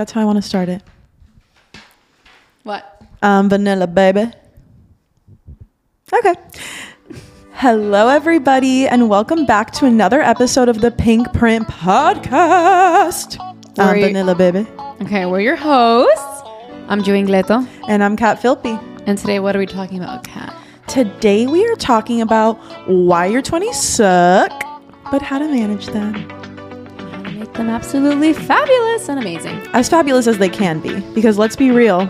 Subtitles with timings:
[0.00, 0.82] That's how I want to start it.
[2.62, 3.02] What?
[3.20, 4.32] Um, vanilla, baby.
[6.10, 6.34] Okay.
[7.52, 13.36] Hello, everybody, and welcome back to another episode of the Pink Print Podcast.
[13.78, 14.66] I'm you- Vanilla, baby.
[15.02, 16.48] Okay, we're your hosts.
[16.88, 17.68] I'm Joey Ingleto.
[17.86, 18.80] And I'm Kat Philpy.
[19.06, 20.56] And today, what are we talking about, Kat?
[20.86, 22.54] Today, we are talking about
[22.88, 24.64] why your 20s suck,
[25.10, 26.39] but how to manage them.
[27.50, 29.60] Make them absolutely fabulous and amazing.
[29.72, 32.06] As fabulous as they can be, because let's be real,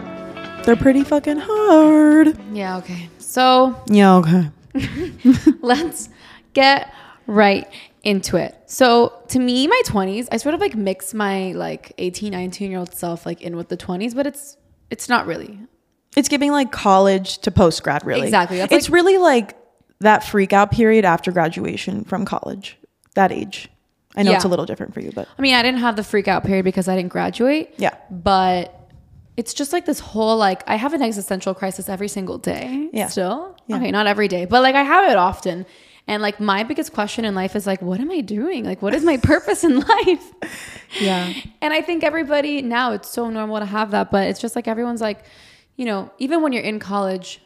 [0.66, 2.38] they're pretty fucking hard.
[2.52, 3.08] Yeah, okay.
[3.16, 4.50] So Yeah, okay.
[5.62, 6.10] let's
[6.52, 6.92] get
[7.26, 7.66] right
[8.02, 8.54] into it.
[8.66, 12.78] So to me, my 20s, I sort of like mix my like 18, 19 year
[12.78, 14.59] old self like in with the 20s, but it's
[14.90, 15.59] it's not really.
[16.18, 18.24] It's giving like college to post grad, really.
[18.24, 18.59] Exactly.
[18.59, 19.56] That's it's like- really like
[20.00, 22.76] that freak out period after graduation from college,
[23.14, 23.70] that age.
[24.16, 26.02] I know it's a little different for you, but I mean, I didn't have the
[26.02, 27.74] freak out period because I didn't graduate.
[27.77, 27.95] Yeah.
[28.10, 28.77] But
[29.37, 32.90] it's just like this whole like I have an existential crisis every single day.
[32.93, 33.07] Yeah.
[33.07, 33.57] Still.
[33.66, 33.76] Yeah.
[33.76, 35.65] Okay, not every day, but like I have it often.
[36.07, 38.65] And like my biggest question in life is like, what am I doing?
[38.65, 40.32] Like, what is my purpose in life?
[41.01, 41.32] yeah.
[41.62, 44.66] And I think everybody now it's so normal to have that, but it's just like
[44.66, 45.24] everyone's like,
[45.77, 47.40] you know, even when you're in college,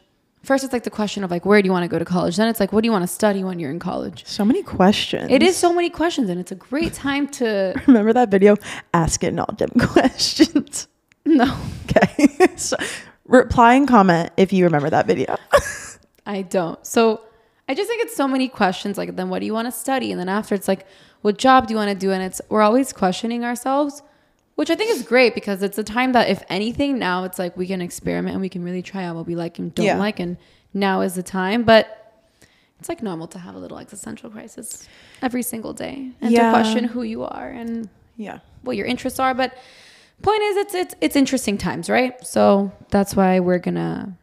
[0.45, 2.37] first it's like the question of like, where do you want to go to college?
[2.37, 4.25] Then it's like, what do you want to study when you're in college?
[4.27, 5.31] So many questions.
[5.31, 8.57] It is so many questions, and it's a great time to Remember that video?
[8.93, 10.89] Ask it all them questions.
[11.25, 11.57] no.
[11.85, 12.29] Okay.
[12.57, 12.77] so,
[13.27, 15.37] reply and comment if you remember that video.
[16.27, 16.85] I don't.
[16.87, 17.23] So
[17.69, 18.99] I just think it's so many questions.
[18.99, 20.11] Like, then what do you want to study?
[20.11, 20.87] And then after, it's like,
[21.23, 22.13] what job do you want to do?
[22.13, 24.03] And it's we're always questioning ourselves,
[24.57, 27.57] which I think is great because it's a time that, if anything, now it's like
[27.57, 29.99] we can experiment and we can really try out what we like and don't Yeah.
[29.99, 30.21] like.
[30.21, 30.37] And
[30.73, 31.65] now is the time.
[31.65, 32.13] But
[32.79, 34.89] it's like normal to have a little existential crisis
[35.23, 36.47] every single day and Yeah.
[36.47, 38.39] to question who you are and yeah.
[38.63, 39.35] what your interests are.
[39.35, 39.57] But
[40.23, 42.15] point is, it's it's it's interesting times, right?
[42.27, 44.17] So that's why we're gonna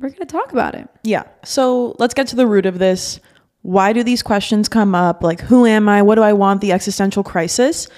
[0.00, 0.88] we're gonna talk about it.
[1.02, 1.24] Yeah.
[1.44, 3.20] So let's get to the root of this.
[3.62, 5.22] Why do these questions come up?
[5.22, 6.02] Like, who am I?
[6.02, 6.60] What do I want?
[6.60, 7.88] The existential crisis.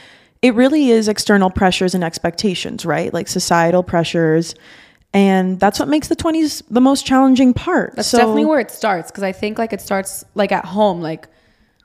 [0.42, 3.12] It really is external pressures and expectations, right?
[3.12, 4.54] Like societal pressures.
[5.12, 7.94] And that's what makes the 20s the most challenging part.
[7.96, 11.00] That's So- definitely where it starts because I think like it starts like at home,
[11.00, 11.28] like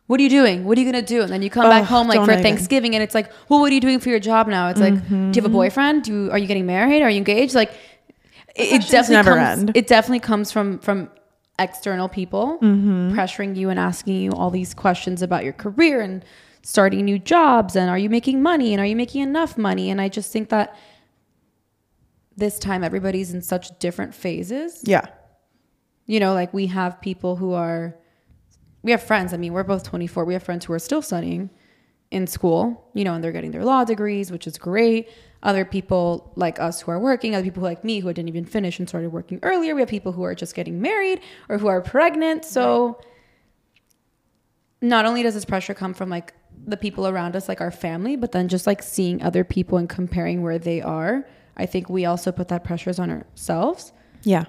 [0.07, 0.63] what are you doing?
[0.65, 1.23] What are you gonna do?
[1.23, 2.43] And then you come back home like for even.
[2.43, 4.69] Thanksgiving, and it's like, well, what are you doing for your job now?
[4.69, 5.31] It's like, Mm-hmm.
[5.31, 6.03] do you have a boyfriend?
[6.03, 7.01] Do you, are you getting married?
[7.01, 7.55] Are you engaged?
[7.55, 7.71] Like,
[8.55, 9.59] it, it definitely never comes.
[9.61, 9.71] end.
[9.75, 11.09] It definitely comes from from
[11.57, 13.17] external people Mm-hmm.
[13.17, 16.23] pressuring you and asking you all these questions about your career and
[16.65, 19.91] starting new jobs and are you making money and are you making enough money?
[19.91, 20.75] And I just think that
[22.35, 25.05] this time everybody's in such different phases Yeah.
[26.07, 27.95] you know, like we have people who are,
[28.81, 29.31] we have friends.
[29.31, 30.25] I mean, we're both 24.
[30.25, 31.51] We have friends who are still studying
[32.09, 35.07] in school, you know, and they're getting their law degrees, which is great.
[35.43, 38.79] Other people like us who are working, other people like me who didn't even finish
[38.79, 39.75] and started working earlier.
[39.75, 42.43] We have people who are just getting married or who are pregnant.
[42.43, 42.99] So
[44.81, 46.33] not only does this pressure come from like
[46.67, 49.87] the people around us, like our family, but then just like seeing other people and
[49.89, 51.25] comparing where they are.
[51.57, 53.93] I think we also put that pressures on ourselves.
[54.23, 54.45] Yeah.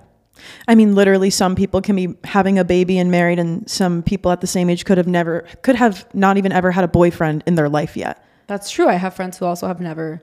[0.69, 4.31] I mean, literally, some people can be having a baby and married, and some people
[4.31, 7.43] at the same age could have never, could have not even ever had a boyfriend
[7.47, 8.22] in their life yet.
[8.47, 8.88] That's true.
[8.88, 10.22] I have friends who also have never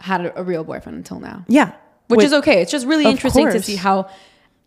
[0.00, 1.72] had a, a real boyfriend until now, Yeah.
[2.08, 2.60] which With- is okay.
[2.60, 4.08] It's just really interesting to see how,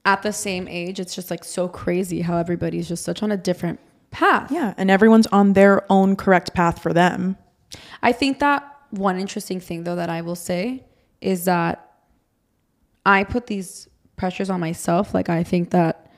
[0.06, 3.38] at the same age, it's just like so crazy how everybody's just such on a
[3.38, 3.80] different
[4.12, 4.52] path.
[4.52, 4.74] Yeah.
[4.78, 7.38] And everyone's on their own correct path for them.
[8.02, 10.86] I think that one interesting thing, though, that I will say
[11.22, 11.94] is that
[13.06, 15.14] I put these pressures on myself.
[15.14, 16.12] Like, I think that,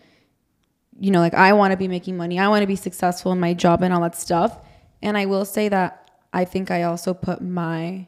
[1.00, 3.40] you know, like I want to be making money, I want to be successful in
[3.40, 4.59] my job and all that stuff.
[5.01, 8.07] And I will say that I think I also put my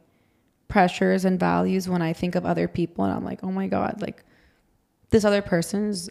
[0.67, 4.01] pressures and values when I think of other people, and I'm like, oh my God,
[4.01, 4.23] like
[5.09, 6.09] this other person's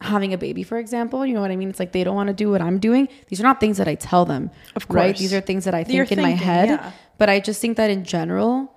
[0.00, 1.24] having a baby, for example.
[1.26, 1.70] You know what I mean?
[1.70, 3.08] It's like they don't want to do what I'm doing.
[3.28, 4.50] These are not things that I tell them.
[4.76, 5.16] Of Right?
[5.16, 6.68] These are things that I That you're think in my head.
[6.68, 6.92] yeah.
[7.18, 8.74] But I just think that in general,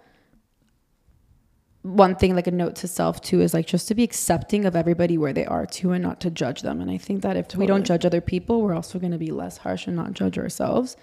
[1.84, 4.76] one thing like a note to self too is like just to be accepting of
[4.76, 6.80] everybody where they are too and not to judge them.
[6.82, 9.32] And I think that if we don't judge other people, we're also going to be
[9.32, 10.96] less harsh and not judge ourselves.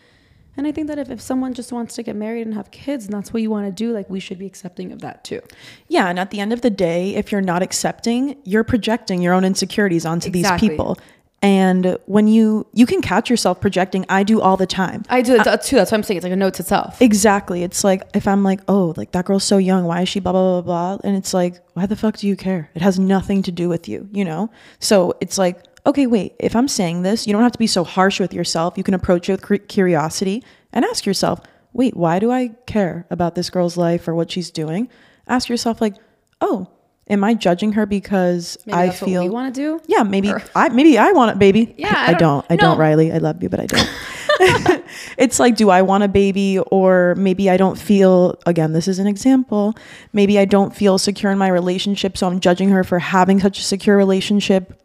[0.58, 3.04] And I think that if, if someone just wants to get married and have kids
[3.04, 5.40] and that's what you want to do, like we should be accepting of that too.
[5.86, 9.34] Yeah, and at the end of the day, if you're not accepting, you're projecting your
[9.34, 10.68] own insecurities onto Exactly.
[10.68, 10.98] these people.
[11.40, 15.04] And when you you can catch yourself projecting, I do all the time.
[15.08, 15.76] I do uh, that too.
[15.76, 16.18] That's what I'm saying.
[16.18, 17.00] It's like a note to self.
[17.00, 17.62] Exactly.
[17.62, 20.32] It's like if I'm like, oh, like that girl's so young, why is she blah
[20.32, 21.08] blah blah blah?
[21.08, 22.70] And it's like, why the fuck do you care?
[22.74, 24.50] It has nothing to do with you, you know?
[24.80, 27.84] So it's like, okay, wait, if I'm saying this, you don't have to be so
[27.84, 28.76] harsh with yourself.
[28.76, 30.42] You can approach it with curiosity
[30.72, 31.40] and ask yourself,
[31.72, 34.88] wait, why do I care about this girl's life or what she's doing?
[35.26, 35.94] Ask yourself, like,
[36.40, 36.68] oh,
[37.08, 39.80] am I judging her because Maybe I feel what we want to do.
[39.86, 41.74] yeah, maybe I maybe I want a baby.
[41.78, 42.46] Yeah, I, I I don't- don't.
[42.50, 42.78] I don't, no.
[42.78, 43.12] Riley.
[43.12, 43.88] I love you, but I don't.
[45.18, 48.38] it's like, do I want a baby, or maybe I don't feel.
[48.46, 49.74] Again, this is an example.
[50.12, 53.58] Maybe I don't feel secure in my relationship, so I'm judging her for having such
[53.58, 54.80] a secure relationship,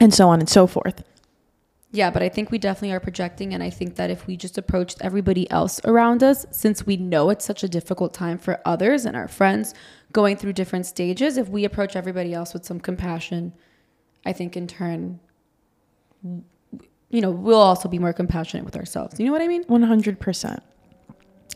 [0.00, 1.04] and so on and so forth.
[1.90, 3.54] Yeah, but I think we definitely are projecting.
[3.54, 7.30] And I think that if we just approached everybody else around us, since we know
[7.30, 9.74] it's such a difficult time for others and our friends
[10.12, 13.52] going through different stages, if we approach everybody else with some compassion,
[14.26, 15.20] I think in turn,
[16.24, 19.20] you know, we'll also be more compassionate with ourselves.
[19.20, 19.62] You know what I mean?
[19.68, 20.64] One hundred percent.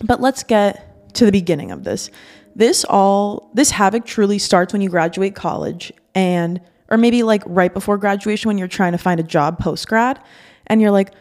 [0.05, 2.11] But let's get to the beginning of this.
[2.55, 7.73] This all this havoc truly starts when you graduate college and or maybe like right
[7.73, 10.23] before graduation when you're trying to find a job post grad
[10.67, 11.13] and you're like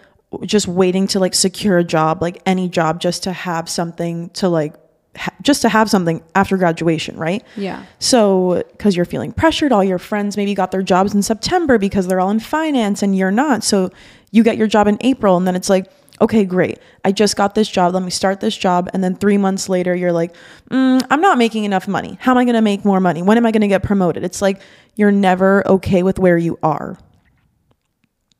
[0.43, 4.49] just waiting to like secure a job, like any job just to have something to
[4.49, 4.75] like
[5.17, 7.43] ha- just to have something after graduation, right?
[7.55, 7.85] Yeah.
[7.99, 12.07] So, because you're feeling pressured, all your friends maybe got their jobs in September because
[12.07, 13.63] they're all in finance and you're not.
[13.63, 13.89] So,
[14.31, 16.79] you get your job in April, and then it's like, okay, great.
[17.05, 17.93] I just got this job.
[17.93, 18.89] Let me start this job.
[18.93, 20.35] And then three months later, you're like,
[20.69, 22.17] mm, I'm not making enough money.
[22.19, 23.21] How am I going to make more money?
[23.21, 24.23] When am I going to get promoted?
[24.23, 24.61] It's like
[24.97, 26.97] you're never okay with where you are.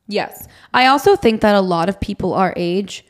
[0.08, 0.46] Yes.
[0.74, 3.06] I also think that a lot of people our age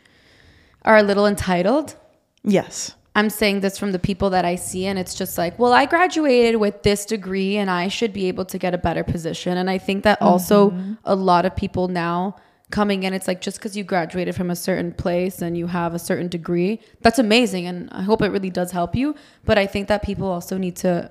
[0.82, 1.96] are a little entitled.
[2.44, 2.94] Yes.
[3.16, 5.86] I'm saying this from the people that I see, and it's just like, well, I
[5.86, 9.58] graduated with this degree and I should be able to get a better position.
[9.58, 10.94] And I think that also mm-hmm.
[11.04, 12.36] a lot of people now
[12.70, 15.94] coming in, it's like just because you graduated from a certain place and you have
[15.94, 17.66] a certain degree, that's amazing.
[17.66, 19.14] And I hope it really does help you.
[19.44, 21.10] But I think that people also need to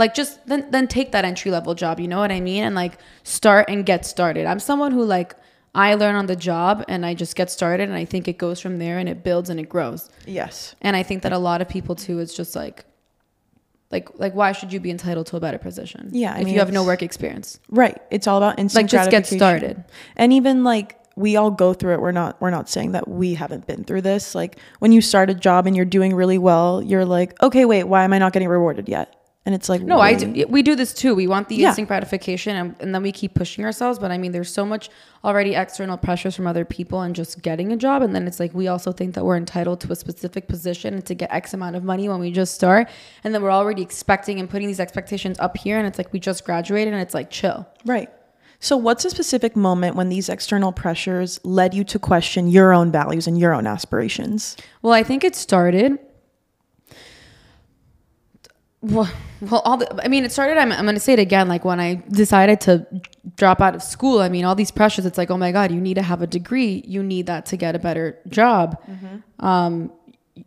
[0.00, 2.74] like just then then take that entry level job you know what i mean and
[2.74, 5.30] like start and get started i'm someone who like
[5.74, 8.58] i learn on the job and i just get started and i think it goes
[8.64, 10.74] from there and it builds and it grows Yes.
[10.80, 12.84] and i think that a lot of people too is just like
[13.90, 16.54] like like why should you be entitled to a better position Yeah, I if mean,
[16.54, 18.00] you have no work experience Right.
[18.10, 19.84] It's all about instant like just get started
[20.16, 22.00] And even like we all go through it.
[22.00, 24.34] We're not we're not saying that we haven't been through this.
[24.34, 27.84] Like when you start a job and you're doing really well, you're like, "Okay, wait,
[27.84, 29.19] why am I not getting rewarded yet?"
[29.50, 31.68] And it's like, no i do we do this too we want the Yeah.
[31.68, 34.90] instant gratification and, and then we keep pushing ourselves but i mean there's so much
[35.24, 38.54] already external pressures from other people and just getting a job and then it's like
[38.54, 41.74] we also think that we're entitled to a specific position and to get x amount
[41.74, 42.88] of money when we just start
[43.24, 46.20] and then we're already expecting and putting these expectations up here and it's like we
[46.20, 48.08] just graduated and it's like chill Right.
[48.62, 52.92] So what's a specific moment when these external pressures led you to question your own
[52.92, 54.54] values and your own aspirations?
[54.82, 55.98] Well, I think it started.
[58.82, 59.10] Well,
[59.42, 60.02] well, all the.
[60.02, 60.56] I mean, it started.
[60.56, 61.48] I'm, I'm going to say it again.
[61.48, 62.86] Like when I decided to
[63.36, 64.20] drop out of school.
[64.20, 65.04] I mean, all these pressures.
[65.04, 66.82] It's like, oh my god, you need to have a degree.
[66.86, 68.82] You need that to get a better job.
[69.38, 69.92] Um,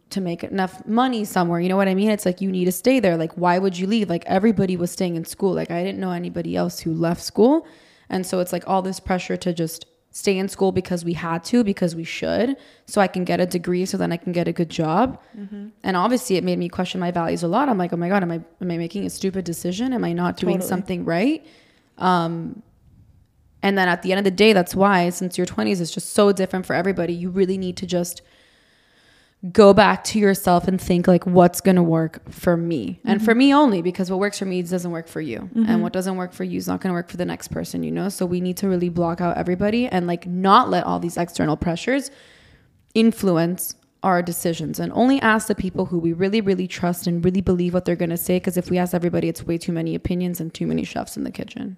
[0.10, 1.60] to make enough money somewhere.
[1.60, 2.10] You know what I mean?
[2.10, 3.18] It's like you need to stay there.
[3.18, 4.10] Like, why would you leave?
[4.10, 5.54] Like everybody was staying in school.
[5.54, 7.68] Like I didn't know anybody else who left school,
[8.10, 9.86] and so it's like all this pressure to just
[10.16, 12.56] stay in school because we had to because we should
[12.86, 15.20] so i can get a degree so then i can get a good job.
[15.84, 17.68] And obviously it made me question my values a lot.
[17.68, 19.92] I'm like oh my god am i am i making a stupid decision?
[19.92, 20.70] Am i not doing Totally.
[20.70, 21.46] something right?
[21.98, 22.62] Um
[23.64, 26.14] and then at the end of the day that's why since your 20s is just
[26.14, 27.14] so different for everybody.
[27.14, 28.22] You really need to just
[29.52, 33.00] go back to yourself and think like what's going to work for me?
[33.04, 33.40] And for mm-hmm.
[33.40, 35.50] me only because what works for me doesn't work for you.
[35.54, 35.82] And mm-hmm.
[35.82, 37.92] what doesn't work for you is not going to work for the next person you
[37.92, 38.08] know?
[38.08, 41.58] So we need to really block out everybody and like not let all these external
[41.58, 42.10] pressures
[42.94, 44.80] influence our decisions.
[44.80, 47.98] And only ask the people who we really really trust and really believe what they're
[47.98, 50.68] going to say because if we ask everybody it's way too many opinions and too
[50.68, 51.76] many chefs in the kitchen.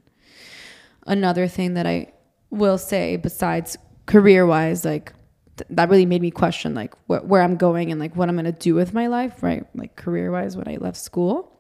[1.07, 2.11] Another thing that i
[2.51, 5.13] will say besides career wise like
[5.57, 8.35] th- that really made me question like wh- where i'm going and like what i'm
[8.35, 11.51] going to do with my life right like career wise when i left school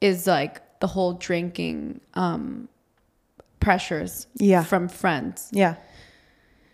[0.00, 2.68] is like the whole drinking um
[3.60, 4.62] pressures Yeah.
[4.62, 5.76] from friends Yeah.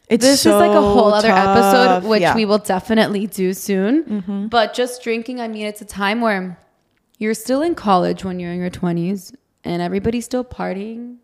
[0.09, 1.57] It's this is like a whole other tough.
[1.57, 2.35] episode which Yeah.
[2.35, 4.47] we will definitely do soon Mm-hmm.
[4.49, 6.59] but just drinking i mean it's a time where
[7.19, 9.35] you're still in college when you're in your 20s
[9.65, 11.17] and everybody's still partying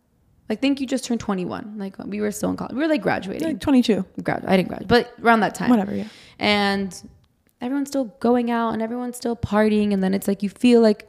[0.49, 2.75] like think you just turned 21 like we were still in college.
[2.75, 3.47] We were like graduating.
[3.47, 4.05] Like 22.
[4.23, 5.71] grad i didn't graduate but around that time.
[5.71, 6.09] Whatever, yeah.
[6.39, 7.01] and
[7.61, 11.09] everyone's still going out and everyone's still partying and then it's like you feel like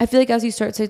[0.00, 0.88] i feel like as you start to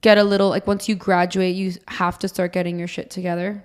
[0.00, 3.62] get a little like once you graduate you have to start getting your shit together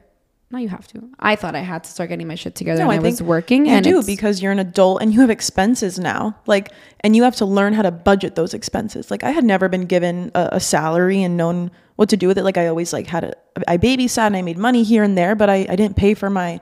[0.50, 2.88] no you have to i thought i had to start getting my shit together No,
[2.88, 5.30] when I i, was working You and do because you're an adult and you have
[5.30, 6.38] expenses now.
[6.46, 9.12] Like, and you have to learn how to budget those expenses.
[9.12, 12.38] Like, I had never been given a, a salary and known what to do with
[12.38, 12.44] it.
[12.44, 13.34] Like, I always like had a,
[13.68, 16.30] I babysat and I made money here and there, but I, I didn't pay for
[16.30, 16.62] my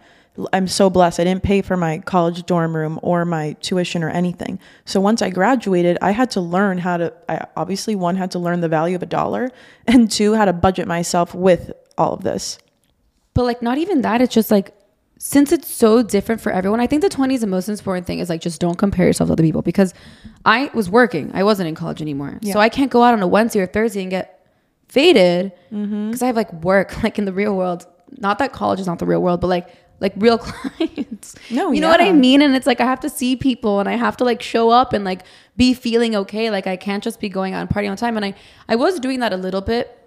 [0.52, 1.20] I'm so blessed.
[1.20, 4.60] I didn't pay for my college dorm room or my tuition or anything.
[4.84, 8.40] So once I graduated, I had to learn how to, I obviously, one, had to
[8.40, 9.50] learn the value of a dollar,
[9.88, 12.58] and two, how to budget myself with all of this.
[13.36, 14.74] But like not even that, it's just like
[15.20, 18.30] since it's so different for everyone, I think the 20s the most important thing is
[18.30, 19.94] like just don't compare yourself to other people because
[20.46, 21.32] I was working.
[21.34, 22.40] I wasn't in college anymore.
[22.42, 22.54] Yeah.
[22.54, 24.46] So I can't go out on a Wednesday or Thursday and get
[24.90, 26.24] faded because Mm-hmm.
[26.24, 27.86] I have like work like in the real world.
[28.18, 29.68] Not that college is not the real world, but like
[30.02, 30.38] like real
[30.80, 31.36] clients.
[31.50, 32.42] No, you know what I mean?
[32.42, 34.92] And it's like I have to see people and I have to like show up
[34.94, 35.22] and like
[35.56, 36.50] be feeling okay.
[36.52, 38.18] Like I can't just be going out and partying all the time.
[38.18, 38.34] And I
[38.68, 39.98] I was doing that a little bit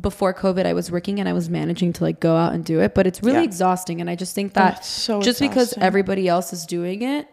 [0.00, 0.64] before COVID.
[0.64, 3.06] I was working and I was managing to like go out and do it, but
[3.06, 3.44] it's really Yeah.
[3.44, 4.00] exhausting.
[4.00, 7.28] And I just think Oh, that it's so just because everybody else is doing it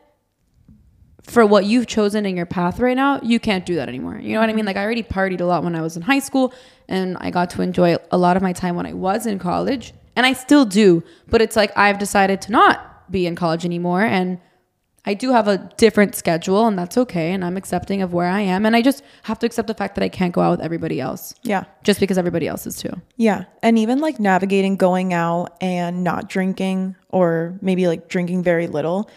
[1.24, 4.18] for what you've chosen in your path right now, you can't do that anymore.
[4.18, 4.56] You know what I Mm-hmm.
[4.58, 4.66] mean?
[4.66, 6.54] Like I already partied a lot when I was in high school
[6.88, 9.94] and I got to enjoy a lot of my time when I was in college
[10.16, 14.02] and I still do, but it's like I've decided to not be in college anymore
[14.04, 14.40] and
[15.06, 18.42] I do have a different schedule and that's okay and I'm accepting of where I
[18.42, 20.62] am and I just have to accept the fact that I can't go out with
[20.62, 21.64] everybody else Yeah.
[21.84, 22.92] just because everybody else is too.
[23.16, 23.46] Yeah.
[23.64, 29.10] And even like navigating going out and not drinking or maybe like drinking very little.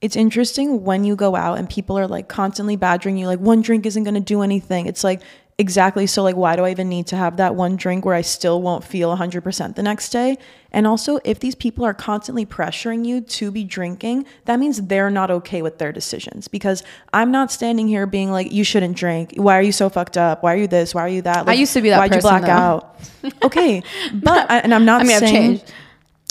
[0.00, 3.60] It's interesting when you go out and people are like constantly badgering you, like one
[3.62, 4.86] drink isn't going to do anything.
[4.86, 5.22] It's like,
[5.58, 6.06] exactly.
[6.06, 8.60] So, like, why do I even need to have that one drink where I still
[8.62, 10.36] won't feel 100% the next day?
[10.72, 15.08] And also, if these people are constantly pressuring you to be drinking, that means they're
[15.10, 16.82] not okay with their decisions because
[17.14, 19.32] I'm not standing here being like, you shouldn't drink.
[19.36, 20.42] Why are you so fucked up?
[20.42, 20.94] Why are you this?
[20.94, 21.46] Why are you that?
[21.46, 22.48] Like, used to be that Why'd you black though.
[22.50, 23.00] out?
[23.42, 23.82] okay
[24.14, 25.72] but and i'm not I mean, saying changed.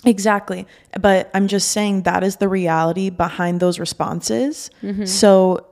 [0.06, 0.66] exactly
[1.00, 5.06] but i'm just saying that is the reality behind those responses Mm-hmm.
[5.06, 5.66] so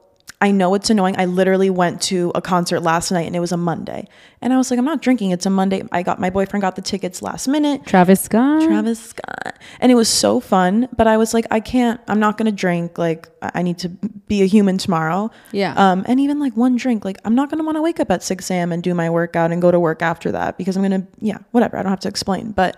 [0.44, 3.52] i know it's annoying i literally went to a concert last night and it was
[3.52, 4.08] a monday
[4.42, 6.76] and i was like i'm not drinking it's a monday i got my boyfriend got
[6.76, 8.64] the tickets last minute Travis Scott.
[8.64, 9.60] Travis Scott.
[9.80, 12.52] And it was so fun, but I was like, I can't, I'm not going to
[12.52, 12.98] drink.
[12.98, 15.32] Like, I need to be a human tomorrow.
[15.52, 15.74] Yeah.
[15.76, 18.12] Um, and even like one drink, like, I'm not going to want to wake up
[18.12, 18.72] at 6 a.m.
[18.72, 21.38] and do my workout and go to work after that because I'm going to, yeah,
[21.52, 21.78] whatever.
[21.78, 22.52] I don't have to explain.
[22.52, 22.78] But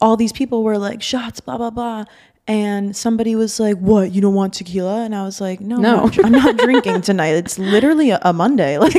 [0.00, 2.04] all these people were like, shots, blah, blah, blah.
[2.48, 4.10] And somebody was like, "What?
[4.12, 6.10] You don't want tequila?" And I was like, "No, No.
[6.24, 7.34] I'm, not, drinking tonight.
[7.36, 8.78] It's literally a, a Monday.
[8.82, 8.94] Like,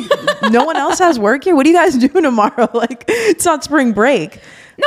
[0.52, 1.56] no one else has work here.
[1.56, 2.70] What do you guys do tomorrow?
[2.74, 4.40] Like, it's not spring break."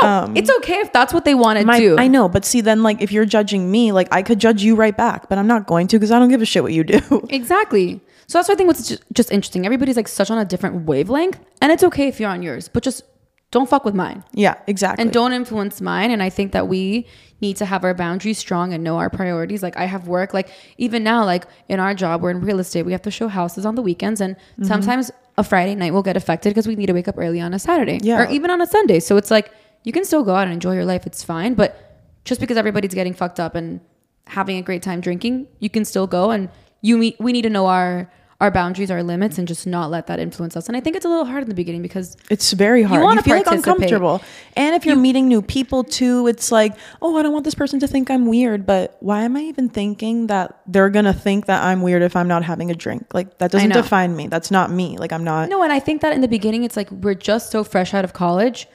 [0.02, 1.96] No, Um, it's okay if that's what they want to do.
[1.96, 4.74] I know, but see, then like if you're judging me, like I could judge you
[4.74, 6.82] right back, but I'm not going to because I don't give a shit what you
[6.82, 7.26] do.
[7.30, 8.00] Exactly.
[8.26, 9.64] So that's why I think what's just, just interesting.
[9.64, 12.82] Everybody's like such on a different wavelength, and it's okay if you're on yours, but
[12.82, 13.04] just
[13.52, 15.02] don't fuck with mine yeah, exactly.
[15.02, 16.10] and don't influence mine.
[16.10, 17.06] And I think that we
[17.40, 19.62] need to have our boundaries strong and know our priorities.
[19.62, 22.84] Like I have work, like even now, like in our job, we're in real estate.
[22.84, 24.64] We have to show houses on the weekends, and Mm-hmm.
[24.64, 27.52] sometimes a Friday night will get affected because we need to wake up early on
[27.52, 28.22] a Saturday Yeah.
[28.22, 29.00] or even on a Sunday.
[29.00, 29.50] So it's like
[29.84, 31.06] you can still go out and enjoy your life.
[31.06, 33.80] It's fine, but just because everybody's getting fucked up and
[34.26, 36.48] having a great time drinking, you can still go and
[36.80, 40.08] you meet, we need to know our our boundaries, our limits, and just not let
[40.08, 40.68] that influence us.
[40.68, 43.00] And I think it's a little hard in the beginning because it's very hard.
[43.00, 44.20] You, wanna feel like uncomfortable,
[44.56, 47.80] and if you're meeting new people too, it's like, oh, I don't want this person
[47.80, 48.66] to think I'm weird.
[48.66, 52.28] But why am I even thinking that they're gonna think that I'm weird if I'm
[52.28, 53.14] not having a drink?
[53.14, 54.26] Like that doesn't define me.
[54.26, 54.98] That's not me.
[54.98, 55.48] Like I'm not.
[55.48, 58.04] No, and I think that in the beginning, it's like we're just so fresh out
[58.04, 58.68] of college.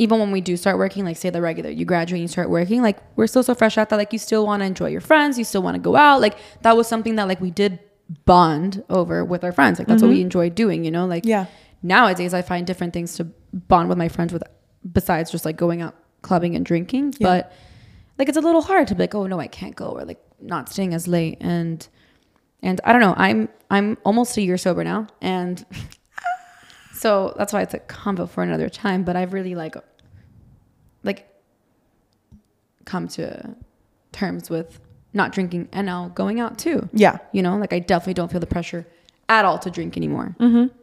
[0.00, 2.48] Even when we do start working, like say the regular, you graduate and you start
[2.48, 5.00] working, like we're still so fresh out that like you still want to enjoy your
[5.00, 6.20] friends, you still want to go out.
[6.20, 7.80] Like that was something that like we did
[8.24, 9.78] bond over with our friends.
[9.78, 10.22] Like that's what we mm-hmm.
[10.22, 11.06] enjoy doing, you know?
[11.06, 11.46] Like Yeah.
[11.82, 14.42] nowadays I find different things to bond with my friends with
[14.90, 17.14] besides just like going out clubbing and drinking.
[17.18, 17.26] Yeah.
[17.26, 17.52] But
[18.18, 20.20] like it's a little hard to be like, oh no, I can't go or like
[20.40, 21.86] not staying as late and
[22.62, 25.64] and I don't know, I'm I'm almost a year sober now and
[26.94, 29.04] so that's why it's a combo for another time.
[29.04, 29.76] But I've really like
[31.02, 31.28] like
[32.86, 33.54] come to
[34.12, 34.80] terms with
[35.18, 36.88] not drinking and now going out too.
[36.94, 37.18] Yeah.
[37.32, 38.86] You know, like I definitely don't feel the pressure
[39.28, 40.34] at all to drink anymore.
[40.40, 40.74] Mm-hmm.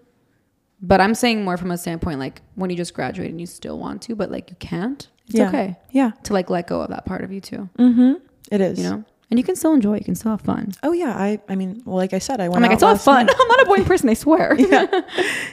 [0.81, 3.79] But I'm saying more from a standpoint like when you just graduate and you still
[3.79, 5.07] want to, but like you can't.
[5.27, 5.47] It's yeah.
[5.47, 6.11] okay Yeah.
[6.23, 7.67] to like let go of that part of you too.
[7.79, 8.13] Mm-hmm.
[8.51, 8.77] It is.
[8.77, 9.97] You know, and you can still enjoy.
[9.97, 10.73] You can still have fun.
[10.83, 11.15] Oh yeah.
[11.17, 11.39] I.
[11.49, 12.57] I mean, well, like I said, I went.
[12.57, 13.27] I'm like, I still have fun.
[13.41, 14.07] I'm not a boring person.
[14.09, 14.53] I swear.
[14.59, 15.01] yeah.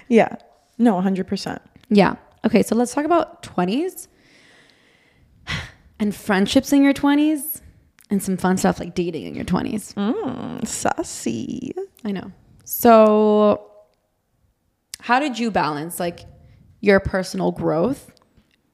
[0.08, 0.36] Yeah.
[0.76, 1.26] No, 100.
[1.26, 2.16] percent Yeah.
[2.44, 4.08] Okay, so let's talk about 20s
[6.00, 7.51] and friendships in your 20s
[8.12, 9.94] and some fun stuff like dating in your 20s.
[9.94, 11.72] Mm, sassy.
[12.04, 12.30] I know.
[12.62, 13.70] So
[15.00, 16.20] how did you balance like
[16.80, 18.12] your personal growth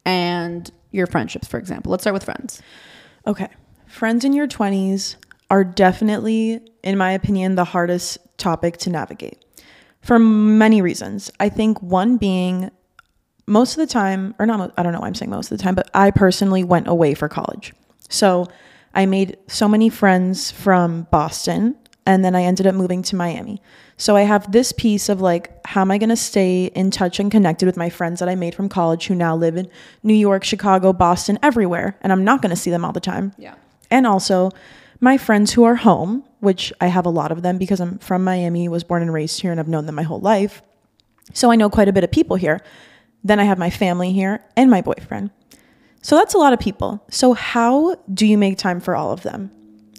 [0.05, 1.93] and your friendships, for example?
[1.93, 2.61] Let's start with friends.
[3.29, 3.47] Okay.
[3.87, 5.15] Friends in your 20s
[5.51, 9.45] are definitely, in my opinion, the hardest topic to navigate
[10.03, 11.31] for many reasons.
[11.39, 12.73] I think one being
[13.47, 15.63] most of the time, or not, I don't know why I'm saying most of the
[15.63, 17.73] time, but I personally went away for college.
[18.09, 18.49] So
[18.95, 21.77] I made so many friends from Boston
[22.07, 23.61] and then I ended up moving to Miami.
[23.99, 27.21] So I have this piece of like, how am I going to stay in touch
[27.21, 29.69] and connected with my friends that I made from college who now live in
[30.03, 31.99] New York, Chicago, Boston, everywhere.
[32.01, 33.35] And I'm not going to see them all the time.
[33.37, 33.57] Yeah.
[33.91, 34.51] And also
[35.01, 38.25] my friends who are home, which I have a lot of them because I'm from
[38.25, 40.63] Miami, was born and raised here, and I've known them my whole life.
[41.35, 42.61] So I know quite a bit of people here.
[43.23, 45.31] Then I have my family here and my boyfriend.
[46.03, 47.05] So that's a lot of people.
[47.11, 49.51] So, how do you make time for all of them?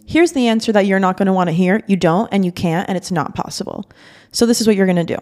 [0.05, 1.83] Here's the answer that you're not going to want to hear.
[1.87, 3.89] You don't, and you can't, and it's not possible.
[4.31, 5.17] So, this is what you're going to do.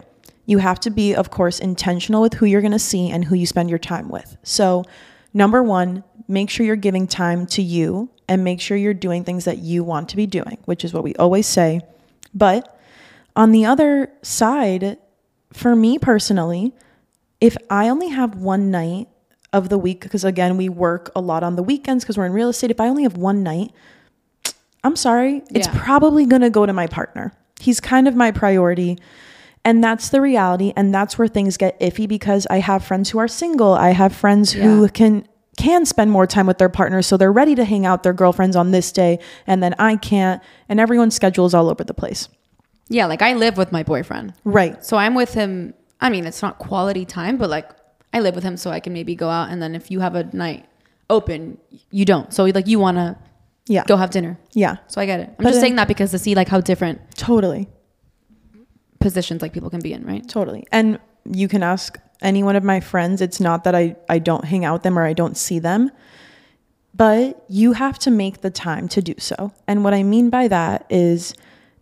[0.46, 3.36] You have to be, of course, intentional with who you're going to see and who
[3.36, 4.38] you spend your time with.
[4.44, 4.86] So,
[5.34, 9.46] number one, make sure you're giving time to you and make sure you're doing things
[9.46, 11.82] that you want to be doing, which is what we always say.
[12.34, 12.78] But
[13.36, 14.98] on the other side,
[15.54, 16.74] for me personally,
[17.40, 19.08] if I only have one night
[19.54, 22.34] of the week, because again, we work a lot on the weekends because we're in
[22.34, 23.72] real estate, if I only have one night,
[24.84, 25.74] I'm sorry, it's Yeah.
[25.84, 27.34] probably going to go to my partner.
[27.60, 28.98] He's kind of my priority.
[29.66, 30.72] And that's the reality.
[30.78, 33.74] And that's where things get iffy because I have friends who are single.
[33.74, 35.28] I have friends who can
[35.58, 38.14] can spend more time with their partners so they're ready to hang out with their
[38.14, 40.40] girlfriends on this day and then I can't
[40.70, 42.30] and everyone's schedule is all over the place.
[42.90, 43.08] Yeah.
[43.08, 44.34] Like I live with my boyfriend.
[44.44, 44.86] Right.
[44.86, 45.74] So I'm with him.
[46.00, 47.72] I mean, it's not quality time, but like
[48.18, 49.50] I live with him so I can maybe go out.
[49.52, 50.66] And then if you have a night
[51.10, 51.58] open,
[51.92, 52.34] you don't.
[52.34, 53.18] So like you want to
[53.68, 53.84] Yeah.
[53.86, 54.38] go have dinner.
[54.54, 54.78] Yeah.
[54.88, 55.30] So I get it.
[55.30, 57.68] I'm But just then- saying that because to see like how different Totally.
[59.00, 60.28] positions like people can be in, right?
[60.28, 60.66] Totally.
[60.72, 61.00] And
[61.32, 63.22] you can ask any one of my friends.
[63.22, 65.92] It's not that I, I don't hang out with them or I don't see them,
[66.96, 69.52] but you have to make the time to do so.
[69.68, 71.34] And what I mean by that is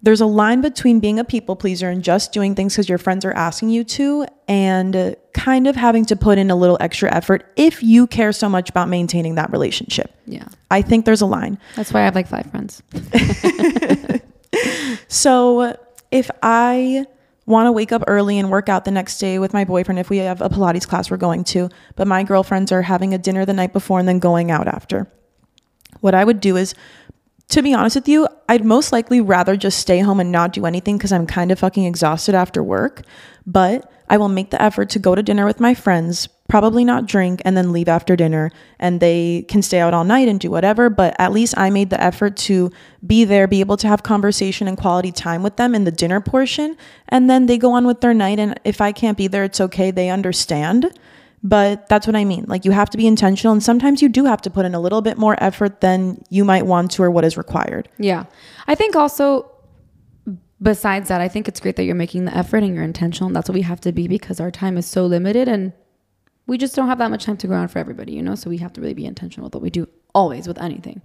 [0.06, 3.26] there's a line between being a people pleaser and just doing things because your friends
[3.26, 7.52] are asking you to and kind of having to put in a little extra effort
[7.56, 10.14] if you care so much about maintaining that relationship.
[10.26, 10.48] Yeah.
[10.72, 11.58] I think there's a line.
[11.76, 12.82] That's why I have like five friends.
[15.08, 15.78] So
[16.12, 17.06] if I
[17.46, 20.10] want to wake up early and work out the next day with my boyfriend, if
[20.10, 23.46] we have a Pilates class we're going to, but my girlfriends are having a dinner
[23.46, 25.08] the night before and then going out after,
[26.02, 26.76] what I would do is,
[27.50, 30.66] to be honest with you, I'd most likely rather just stay home and not do
[30.66, 33.04] anything because I'm kind of fucking exhausted after work.
[33.46, 37.08] But I will make the effort to go to dinner with my friends, probably not
[37.08, 38.52] drink, and then leave after dinner.
[38.80, 40.90] And they can stay out all night and do whatever.
[40.90, 42.72] But at least I made the effort to
[43.06, 46.22] be there, be able to have conversation and quality time with them in the dinner
[46.22, 46.76] portion.
[47.10, 48.40] And then they go on with their night.
[48.40, 49.92] And if I can't be there, it's okay.
[49.92, 50.92] They understand.
[51.48, 52.46] But that's what I mean.
[52.48, 53.54] Like you have to be intentional.
[53.54, 56.44] And sometimes you do have to put in a little bit more effort than you
[56.44, 57.88] might want to or what is required.
[58.00, 58.24] Yeah.
[58.66, 59.52] I think also,
[60.60, 63.28] besides that, I think it's great that you're making the effort and you're intentional.
[63.28, 65.72] And that's what we have to be because our time is so limited and
[66.48, 68.34] we just don't have that much time to go around for everybody, you know?
[68.34, 71.04] So we have to really be intentional with what we do always with anything.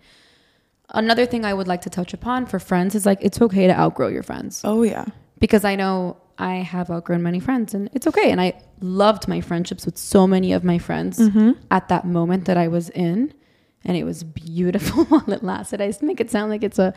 [0.90, 3.78] Another thing I would like to touch upon for friends is like it's okay to
[3.78, 5.04] outgrow your friends Oh, yeah.
[5.38, 8.30] because I know I have outgrown many friends and it's okay.
[8.30, 11.52] And I loved my friendships with so many of my friends mm-hmm.
[11.70, 13.34] at that moment that I was in.
[13.84, 15.80] And it was beautiful while it lasted.
[15.80, 16.92] I just make it sound like it's a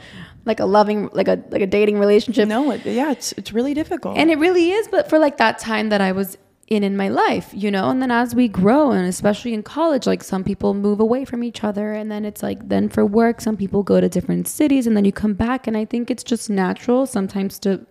[0.45, 2.47] like a loving like a like a dating relationship.
[2.47, 4.17] No, it, yeah, it's it's really difficult.
[4.17, 7.07] And it really is, but for like that time that I was in in my
[7.07, 10.73] life, you know, and then as we grow and especially in college, like some people
[10.73, 14.01] move away from each other and then it's like then for work some people go
[14.01, 17.59] to different cities and then you come back and I think it's just natural sometimes
[17.59, 17.85] to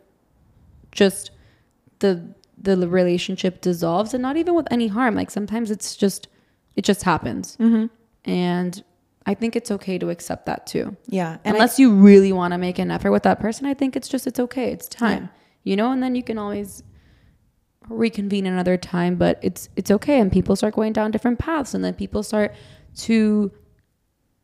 [0.92, 1.30] just
[2.02, 5.14] the the relationship dissolves and not even with any harm.
[5.16, 6.28] Like sometimes it's just
[6.76, 7.56] it just happens.
[7.58, 7.86] Mm-hmm.
[8.30, 8.84] And
[9.26, 10.96] I think it's okay to accept that too.
[11.08, 13.74] yeah, and I- Unless you really want to make an effort with that person, I
[13.74, 14.70] think it's just it's okay.
[14.70, 15.30] It's time.
[15.64, 16.82] You know, and then you can always
[17.88, 21.84] reconvene another time, but it's it's okay and people start going down different paths and
[21.84, 22.54] then people start
[23.08, 23.50] to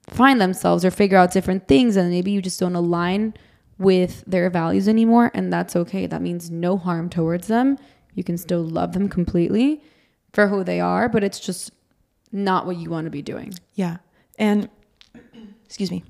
[0.08, 3.34] find themselves or figure out different things and maybe you just don't align
[3.78, 6.06] with their values anymore and that's okay.
[6.06, 7.78] That means no harm towards them.
[8.14, 9.82] You can still love them completely
[10.32, 11.70] for who they are, but it's just
[12.32, 13.54] not what you want to be doing.
[13.74, 13.98] yeah,
[14.38, 14.68] and
[15.64, 16.04] excuse me.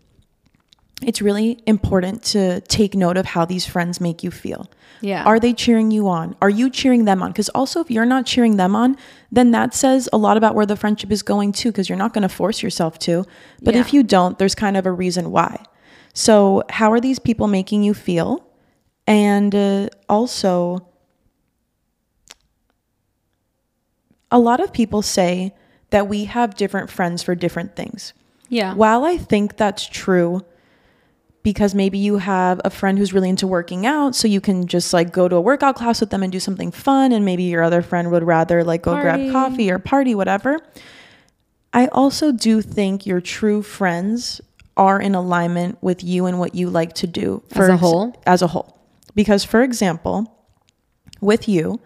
[1.01, 4.69] It's really important to take note of how these friends make you feel.
[5.01, 5.23] Yeah.
[5.23, 6.35] Are they cheering you on?
[6.43, 7.31] Are you cheering them on?
[7.31, 8.97] Because also, if you're not cheering them on,
[9.31, 12.15] then that says a lot about where the friendship is going too, because you're not
[12.15, 13.25] going to force yourself to.
[13.63, 13.81] But Yeah.
[13.81, 15.63] if you don't, there's kind of a reason why.
[16.19, 18.45] So, how are these people making you feel?
[19.07, 20.85] And uh, also,
[24.29, 25.55] a lot of people say
[25.91, 28.15] that we have different friends for different things.
[28.49, 28.75] yeah.
[28.75, 30.45] While I think that's true,
[31.45, 34.93] because maybe you have a friend who's really into working out, so you can just
[34.93, 37.63] like go to a workout class with them and do something fun, and maybe your
[37.63, 39.31] other friend would rather like go Party.
[39.31, 40.59] grab coffee or party, whatever.
[41.73, 44.41] I also do think your true friends
[44.79, 48.17] are in alignment with you and what you like to do As a whole?
[48.27, 48.79] As a whole.
[49.15, 50.35] Because for example,
[51.21, 51.81] with you,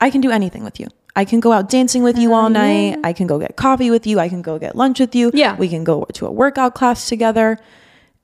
[0.00, 0.86] I can do anything with you.
[1.14, 2.94] I can go out dancing with you all mm-hmm.
[2.94, 2.98] night.
[3.04, 4.18] I can go get coffee with you.
[4.18, 5.30] I can go get lunch with you.
[5.34, 5.56] Yeah.
[5.56, 7.58] We can go to a workout class together.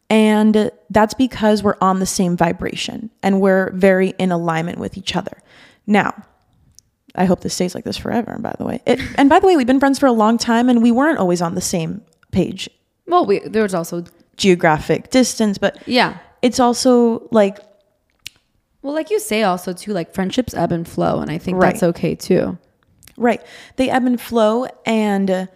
[0.08, 5.14] And that's because we're on the same vibration and we're very in alignment with each
[5.14, 5.36] other.
[5.86, 6.24] Now,
[7.14, 8.80] I hope this stays like this forever, by the way.
[8.86, 11.18] It, and by the way, we've been friends for a long time and we weren't
[11.18, 12.70] always on the same page,
[13.08, 14.04] Well, we, there was also
[14.36, 16.18] geographic distance, but yeah.
[16.42, 17.58] it's also like
[18.82, 21.72] Well, like you say, also too, like friendships ebb and flow, and I think Right.
[21.72, 22.58] that's okay too.
[23.16, 23.42] Right.
[23.76, 25.46] They ebb and flow, and uh,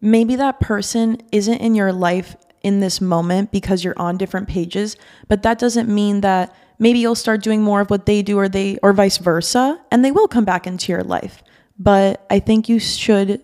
[0.00, 4.96] maybe that person isn't in your life in this moment because you're on different pages,
[5.28, 8.48] but that doesn't mean that maybe you'll start doing more of what they do or
[8.48, 11.42] they or vice versa, and they will come back into your life.
[11.78, 13.42] But I think you should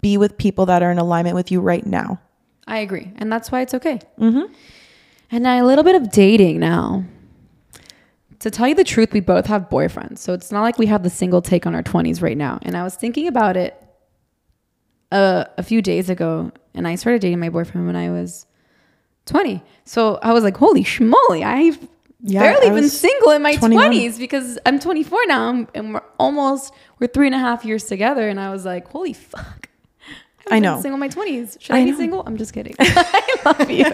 [0.00, 2.20] be with people that are in alignment with you right now.
[2.68, 3.98] I agree, and that's why it's okay.
[4.20, 4.52] Mm-hmm.
[5.30, 7.04] And now a little bit of dating now.
[8.40, 11.02] To tell you the truth, we both have boyfriends, so it's not like we have
[11.02, 12.58] the single take on our twenties right now.
[12.62, 13.74] And I was thinking about it
[15.10, 18.46] uh, a few days ago, and I started dating my boyfriend when I was
[19.26, 19.62] twenty.
[19.84, 21.42] So I was like, "Holy schmoly!
[21.42, 21.78] I've
[22.20, 23.86] Yeah, barely I been single in my 21.
[23.86, 28.28] twenties because I'm 24 now, and we're almost we're three and a half years together."
[28.28, 29.67] And I was like, "Holy fuck!"
[30.50, 30.80] I know.
[30.80, 31.60] single in my 20s.
[31.60, 32.22] Should I, I be single?
[32.26, 32.74] I'm just kidding.
[32.80, 33.86] I love you.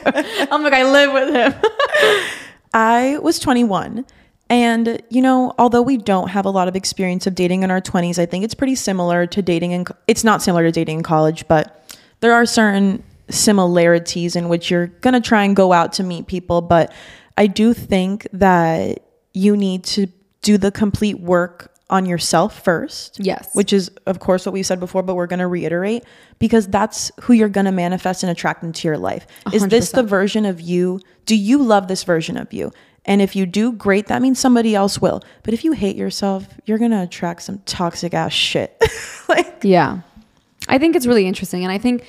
[0.51, 1.55] I'm like, I live with him.
[2.75, 4.05] I was 21.
[4.51, 7.81] And, you know, although we don't have a lot of experience of dating in our
[7.81, 11.03] 20s, I think it's pretty similar to dating in, it's not similar to dating in
[11.03, 15.95] college, but there are certain similarities in which you're going to try and go out
[15.95, 16.61] to meet people.
[16.61, 16.93] But
[17.39, 20.07] I do think that you need to
[20.43, 23.19] do the complete work on yourself first.
[23.21, 23.51] Yes.
[23.55, 26.03] Which is, of course, what we said before, but we're going to reiterate
[26.41, 29.29] because that's who you're going to manifest and attract into your life.
[29.53, 30.99] Is this the version of you?
[31.25, 32.73] Do you love this version of you?
[33.05, 34.09] And if you do, great.
[34.09, 35.23] That means somebody else will.
[35.45, 38.77] But if you hate yourself, you're going to attract some toxic ass shit.
[39.29, 40.01] like, Yeah.
[40.67, 41.63] I think it's really interesting.
[41.63, 42.07] And I think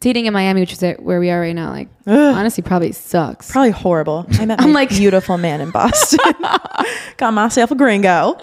[0.00, 3.50] dating in Miami, which is where we are right now, like, honestly, probably sucks.
[3.50, 4.26] probably horrible.
[4.32, 6.18] I met I'm like- beautiful man in Boston.
[7.18, 8.38] Got myself a gringo.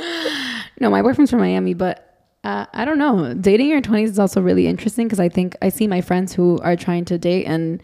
[0.80, 2.04] no, my boyfriend's from Miami, but
[2.44, 3.34] uh, I don't know.
[3.34, 6.34] Dating in your 20s is also really interesting because I think I see my friends
[6.34, 7.82] who are trying to date and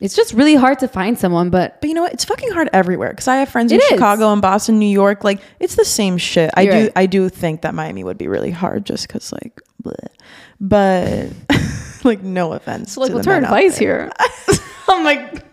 [0.00, 1.50] it's just really hard to find someone.
[1.50, 2.12] But But you know what?
[2.12, 3.80] It's fucking hard everywhere because I have friends in.
[3.88, 5.24] Chicago and Boston, New York.
[5.24, 6.50] Like it's the same shit.
[6.54, 6.92] I You're do right.
[6.94, 9.94] I do think that Miami would be really hard just because like, bleh.
[10.60, 11.30] but
[12.08, 12.92] like no offense.
[12.94, 14.10] so, like, to what's the our advice here?
[14.88, 15.44] I'm like,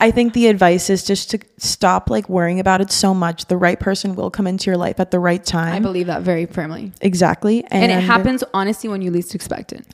[0.00, 3.46] I think the advice is just to stop like worrying about it so much.
[3.46, 5.74] The right person will come into your life at the right time.
[5.74, 6.92] I believe that very firmly.
[7.00, 9.86] exactly, and, it happens honestly when you least expect it.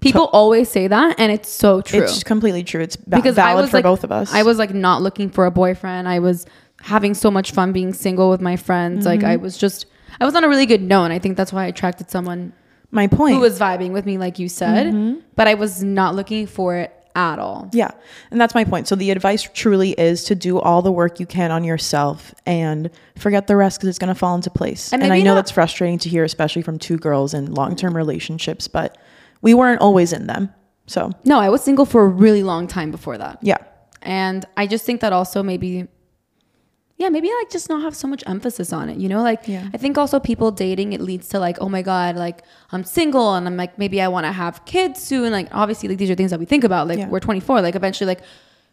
[0.00, 2.02] People always say that, and it's so true.
[2.02, 2.80] It's completely true.
[2.80, 4.32] It's va- because I valid was for like, both of us.
[4.32, 6.08] I was like not looking for a boyfriend.
[6.08, 6.46] I was
[6.80, 9.06] having so much fun being single with my friends.
[9.06, 9.28] Like Mm-hmm.
[9.28, 9.86] I was just,
[10.20, 12.52] I was on a really good note, and I think that's why I attracted someone
[12.94, 13.34] my point.
[13.34, 14.86] who was vibing with me, like you said.
[14.88, 15.20] Mm-hmm.
[15.36, 17.68] But I was not looking for it at all.
[17.72, 17.90] Yeah.
[18.32, 18.88] And that's my point.
[18.88, 22.90] So the advice truly is to do all the work you can on yourself and
[23.16, 24.92] forget the rest because it's going to fall into place.
[24.92, 27.76] And And, I know not- that's frustrating to hear, especially from two girls in long
[27.76, 28.98] term relationships, but
[29.42, 30.50] we weren't always in them.
[30.86, 33.38] So No, I was single for a really long time before that.
[33.42, 33.58] yeah.
[34.02, 35.86] And I just think that also maybe,
[36.96, 38.98] yeah, maybe like just not have so much emphasis on it.
[38.98, 39.68] You know, like Yeah.
[39.74, 43.34] I think also people dating it leads to like, oh my god, like I'm single
[43.34, 45.32] and I'm like maybe I want to have kids soon.
[45.32, 46.86] Like obviously, like these are things that we think about.
[46.88, 47.08] Like Yeah.
[47.08, 47.62] we're 24.
[47.62, 48.20] Like eventually, like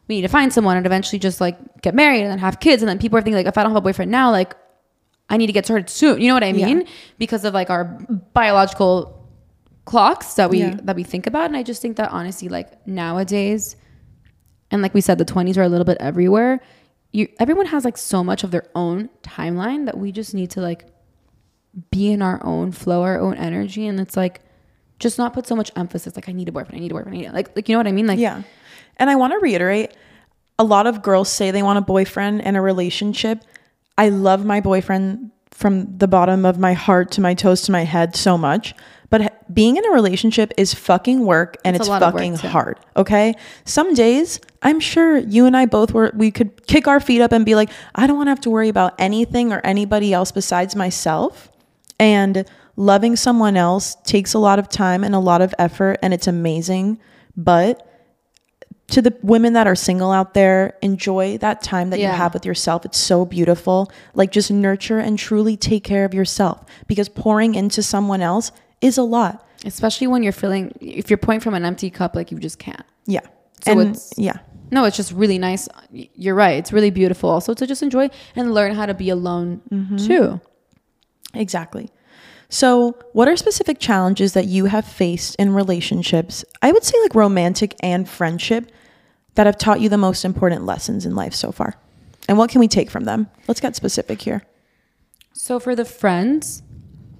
[0.08, 2.82] we need to find someone and eventually just like get married and then have kids.
[2.84, 4.56] And then people are thinking like, if I don't have a boyfriend now, like
[5.30, 6.22] I need to get started soon.
[6.22, 6.66] You know what I Yeah.
[6.68, 6.88] mean?
[7.18, 7.86] Because of like our
[8.34, 9.18] biological
[9.86, 10.78] clocks that we Yeah.
[10.84, 11.46] that we think about.
[11.46, 13.76] And I just think that honestly, like nowadays,
[14.70, 16.60] and like we said, the twenties are a little bit everywhere.
[17.12, 20.62] You everyone has like so much of their own timeline that we just need to
[20.62, 20.88] like
[21.90, 24.42] be in our own flow, our own energy, and it's like
[25.00, 26.16] just not put so much emphasis.
[26.16, 27.74] Like I need a boyfriend, I need a boyfriend, I need a, like like you
[27.74, 28.08] know what I mean?
[28.08, 28.44] Like Yeah.
[28.98, 29.92] And I want to reiterate
[30.60, 33.44] a lot of girls say they want a boyfriend and a relationship.
[33.98, 37.84] I love my boyfriend from the bottom of my heart to my toes to my
[37.84, 38.74] head so much.
[39.10, 42.80] But being in a relationship is fucking work and It's it's, fucking hard.
[42.96, 43.34] Okay.
[43.66, 47.32] Some days I'm sure you and I both were, we could kick our feet up
[47.32, 50.32] and be like, I don't want to have to worry about anything or anybody else
[50.32, 51.50] besides myself.
[52.00, 56.14] And loving someone else takes a lot of time and a lot of effort and
[56.14, 57.00] it's amazing.
[57.36, 57.88] But
[58.88, 62.12] to the women that are single out there, enjoy that time that Yeah.
[62.12, 62.86] you have with yourself.
[62.86, 63.90] It's so beautiful.
[64.14, 68.52] Like just nurture and truly take care of yourself because pouring into someone else
[68.82, 69.48] is a lot.
[69.64, 72.86] especially when you're feeling if you're pouring from an empty cup, like you just can't.
[73.06, 73.22] Yeah.
[73.64, 74.40] So and it's yeah.
[74.72, 75.70] no, it's just really nice.
[75.92, 76.58] You're right.
[76.58, 79.98] It's really beautiful also to just enjoy and learn how to be alone mm-hmm.
[79.98, 80.42] too.
[81.34, 81.92] Exactly.
[82.50, 86.44] So, what are specific challenges that you have faced in relationships?
[86.62, 88.70] I would say like romantic and friendship
[89.36, 91.76] that have taught you the most important lessons in life so far.
[92.28, 93.30] And what can we take from them?
[93.48, 94.44] Let's get specific here.
[95.32, 96.62] So for the friends,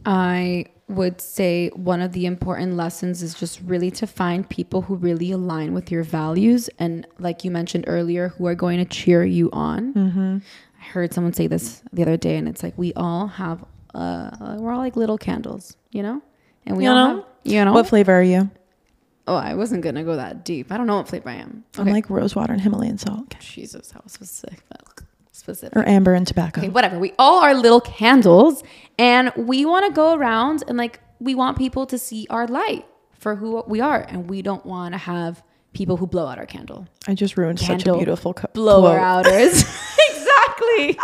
[0.06, 4.96] I would say one of the important lessons is just really to find people who
[4.96, 9.24] really align with your values and like you mentioned earlier who are going to cheer
[9.24, 9.94] you on.
[9.94, 10.38] Mm-hmm.
[10.80, 14.58] I heard someone say this the other day and it's like we all have uh
[14.60, 16.22] we're all like little candles, you know?
[16.66, 17.16] And we You all know?
[17.18, 17.74] have, you know.
[17.74, 18.50] What flavor are you?
[19.28, 20.72] oh, I wasn't to go that deep.
[20.72, 21.64] I don't know what flavor I am.
[21.78, 23.22] I'm like rose water and Himalayan salt.
[23.24, 23.38] Okay.
[23.40, 24.62] Jesus, how specific.
[25.42, 25.76] Specific.
[25.76, 26.62] Or amber and tobacco.
[26.62, 27.00] Okay, whatever.
[27.00, 28.62] We all are little candles
[29.00, 32.86] and we want to go around and like we want people to see our light
[33.18, 35.42] for who we are and we don't want to have
[35.74, 36.88] people who blow out our candle.
[37.08, 39.26] I just ruined such a Candle beautiful co- Blower quote.
[39.26, 39.64] outers.
[40.12, 41.00] exactly.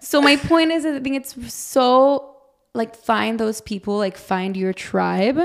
[0.00, 2.36] So my point is I think it's so
[2.74, 5.40] like find those people, like find your tribe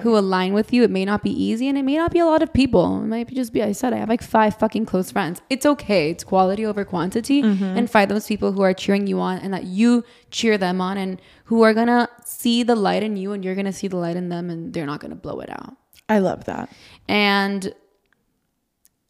[0.00, 0.82] who align with you.
[0.82, 3.02] It may not be easy and it may not be a lot of people.
[3.02, 5.40] It might be just be I said I have like five fucking close friends.
[5.48, 6.10] It's okay.
[6.10, 7.64] It's quality over quantity mm-hmm.
[7.64, 10.98] and find those people who are cheering you on and that you cheer them on
[10.98, 13.88] and who are going to see the light in you and you're going to see
[13.88, 15.76] the light in them and they're not going to blow it out.
[16.08, 16.70] I love that.
[17.08, 17.74] And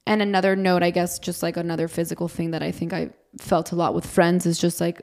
[0.06, 3.72] and another note, I guess, just like another physical thing that I think I felt
[3.72, 5.02] a lot with friends is just like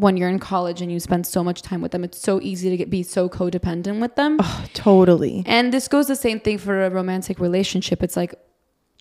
[0.00, 2.70] when you're in college and you spend so much time with them, it's so easy
[2.70, 4.38] to get be so codependent with them.
[4.40, 5.42] Oh, totally.
[5.46, 8.02] And this goes the same thing for a romantic relationship.
[8.02, 8.34] It's like,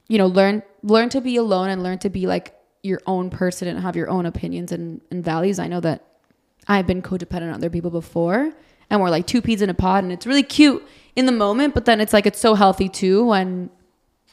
[0.09, 3.67] you know, learn learn to be alone and learn to be like your own person
[3.67, 5.57] and have your own opinions and, and values.
[5.57, 6.03] I know that
[6.67, 8.51] I've been codependent on other people before
[8.89, 10.85] and we're like two peas in a pod and it's really cute
[11.15, 13.69] in the moment, but then it's like it's so healthy too when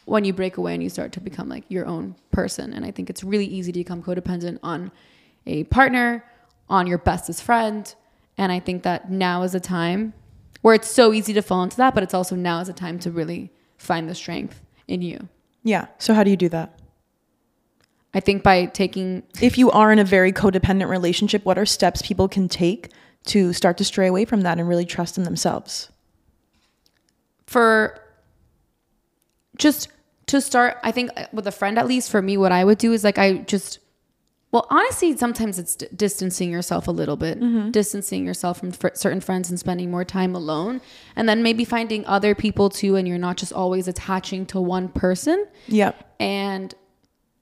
[0.05, 2.73] when you break away and you start to become like your own person.
[2.73, 4.91] And I think it's really easy to become codependent on
[5.47, 6.25] a partner,
[6.69, 7.95] on your bestest friend.
[8.39, 10.13] And I think that now is a time
[10.63, 12.99] where it's so easy to fall into that, but it's also now is a time
[13.01, 15.29] to really find the strength in you.
[15.63, 15.87] Yeah.
[15.99, 16.79] So, how do you do that?
[18.15, 22.03] I think by taking If you are in a very codependent relationship, what are steps
[22.03, 22.91] people can take
[23.27, 25.91] to start to stray away from that and really trust in themselves?
[27.47, 27.99] for
[29.57, 29.89] just
[30.27, 32.79] to start, I think uh, with a friend, at least for me, what I would
[32.79, 33.79] do is like, I just,
[34.57, 37.73] well, honestly, sometimes it's d- distancing yourself a little bit, mm-hmm.
[37.73, 40.81] distancing yourself from fr- certain friends and spending more time alone.
[41.15, 42.97] And then maybe finding other people too.
[42.97, 46.15] And you're not just always attaching to one person Yep.
[46.19, 46.75] and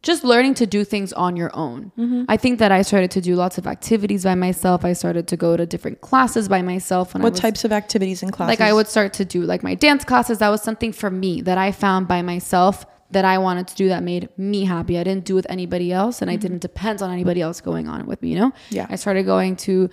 [0.02, 1.92] just learning to do things on your own.
[1.96, 2.24] Mm-hmm.
[2.28, 4.84] I think that I started to do lots of activities by myself.
[4.84, 7.14] I started to go to different classes by myself.
[7.14, 8.58] What was, types of activities and classes?
[8.58, 10.38] like I would start to do like my dance classes.
[10.38, 13.88] That was something for me that I found by myself that I wanted to do
[13.88, 14.98] that made me happy.
[14.98, 16.42] I didn't do with anybody else and I mm-hmm.
[16.42, 18.52] didn't depend on anybody else going on with me, you know?
[18.70, 18.86] Yeah.
[18.90, 19.88] I started going to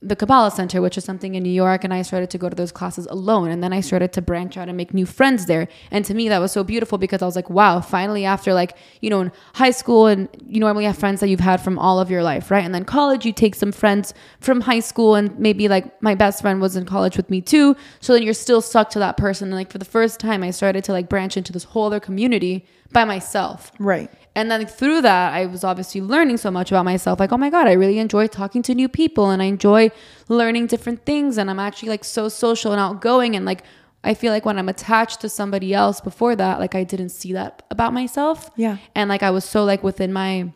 [0.00, 2.54] the Kabbalah Center, which is something in New York, and I started to go to
[2.54, 3.50] those classes alone.
[3.50, 5.66] And then I started to branch out and make new friends there.
[5.90, 8.76] And to me, that was so beautiful because I was like, wow, finally, after like,
[9.00, 11.98] you know, in high school, and you normally have friends that you've had from all
[11.98, 12.64] of your life, right?
[12.64, 16.42] And then college, you take some friends from high school, and maybe like my best
[16.42, 17.74] friend was in college with me too.
[17.98, 19.48] So then you're still stuck to that person.
[19.48, 22.00] And like for the first time, I started to like branch into this whole other
[22.00, 23.72] community by myself.
[23.78, 24.10] right.
[24.38, 27.18] And then through that, I was obviously learning so much about myself.
[27.18, 29.90] Like, oh my God, I really enjoy talking to new people and I enjoy
[30.28, 31.38] learning different things.
[31.38, 33.34] And I'm actually like so social and outgoing.
[33.34, 33.64] And like,
[34.04, 37.32] I feel like when I'm attached to somebody else before that, like I didn't see
[37.32, 38.48] that about myself.
[38.54, 38.76] Yeah.
[38.94, 40.52] And like I was so like within my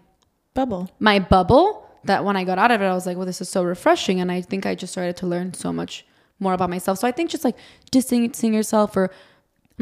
[0.54, 0.88] Bubble.
[1.00, 3.48] my bubble that when I got out of it, I was like, well, this is
[3.48, 4.20] so refreshing.
[4.20, 6.06] And I think I just started to learn so much
[6.38, 6.98] more about myself.
[6.98, 7.56] So I think just like
[7.90, 9.10] distancing yourself or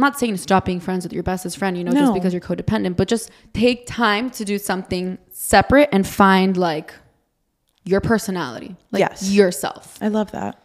[0.01, 2.01] I'm not saying stop being friends with your bestest friend, you know, No.
[2.01, 6.95] just because you're codependent, but just take time to do something separate and find like
[7.85, 9.31] your personality, like Yes.
[9.31, 9.99] yourself.
[10.01, 10.57] I love that.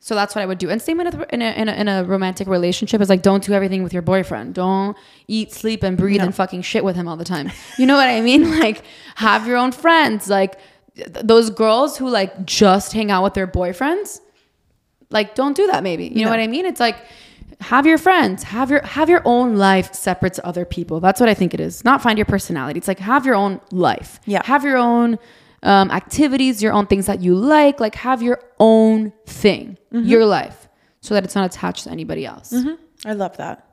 [0.00, 0.70] So that's what I would do.
[0.70, 3.44] And same in a, in a, in a, in a romantic relationship is like, don't
[3.44, 4.54] do everything with your boyfriend.
[4.54, 4.96] Don't
[5.28, 6.24] eat, sleep, and breathe No.
[6.24, 7.52] and fucking shit with him all the time.
[7.78, 8.42] You know what I mean?
[8.60, 8.82] Like,
[9.14, 10.28] have your own friends.
[10.28, 10.58] Like,
[10.96, 14.20] th- those girls who like just hang out with their boyfriends,
[15.10, 16.08] like, don't do that maybe.
[16.08, 16.66] You know what I mean?
[16.66, 16.96] It's like,
[17.72, 21.00] have your friends, have your have your own life separate to other people.
[21.00, 21.84] That's what I think it is.
[21.84, 22.78] Not find your personality.
[22.78, 24.20] It's like have your own life.
[24.26, 24.42] Yeah.
[24.44, 25.18] Have your own
[25.62, 27.80] um, activities, your own things that you like.
[27.80, 30.08] Like have your own thing, Mm-hmm.
[30.08, 30.68] your life,
[31.00, 32.52] so that it's not attached to anybody else.
[33.06, 33.66] I love that.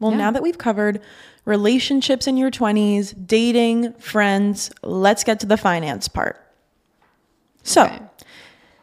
[0.00, 0.18] Well, Yeah.
[0.18, 1.00] now that we've covered
[1.46, 6.36] relationships in your 20s, dating, friends, let's get to the finance part.
[7.62, 7.98] So, Okay.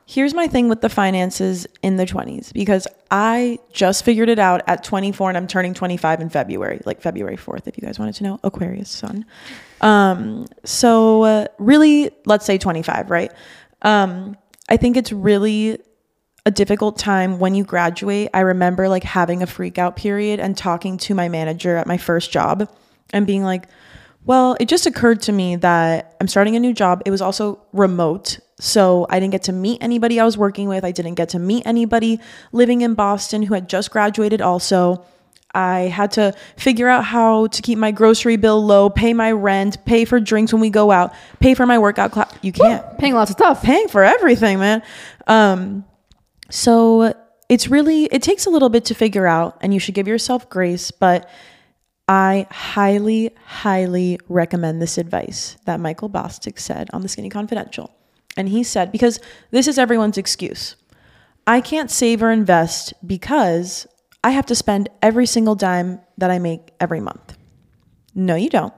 [0.05, 4.61] Here's my thing with the finances in the 20s because I just figured it out
[4.67, 8.15] at 24 and I'm turning 25 in February, like February 4th, if you guys wanted
[8.15, 8.39] to know.
[8.43, 9.25] Aquarius sun.
[9.81, 13.31] Um, so, uh, really, let's say 25, right?
[13.81, 14.35] Um,
[14.69, 15.79] I think it's really
[16.45, 18.29] a difficult time when you graduate.
[18.33, 21.97] I remember like having a freak out period and talking to my manager at my
[21.97, 22.69] first job
[23.11, 23.67] and being like,
[24.25, 27.01] well, it just occurred to me that I'm starting a new job.
[27.05, 28.39] It was also remote.
[28.63, 30.85] So I didn't get to meet anybody I was working with.
[30.85, 32.21] I didn't get to meet anybody
[32.53, 35.05] living in Boston who had just graduated, also.
[35.53, 39.83] I had to figure out how to keep my grocery bill low, pay my rent,
[39.85, 42.33] pay for drinks when we go out, pay for my workout class.
[42.41, 42.97] You can't.
[42.97, 43.61] Paying lots of stuff.
[43.61, 44.81] Paying for everything, man.
[45.27, 45.83] Um,
[46.49, 47.13] so
[47.49, 50.49] it's really, it takes a little bit to figure out, and you should give yourself
[50.49, 51.29] grace, but
[52.07, 57.93] I highly, highly recommend this advice that Michael Bosstick said on the Skinny Confidential.
[58.35, 59.19] And he said, because
[59.51, 60.75] this is everyone's excuse.
[61.45, 63.85] I can't save or invest because
[64.23, 67.37] I have to spend every single dime that I make every month.
[68.15, 68.73] No, you don't.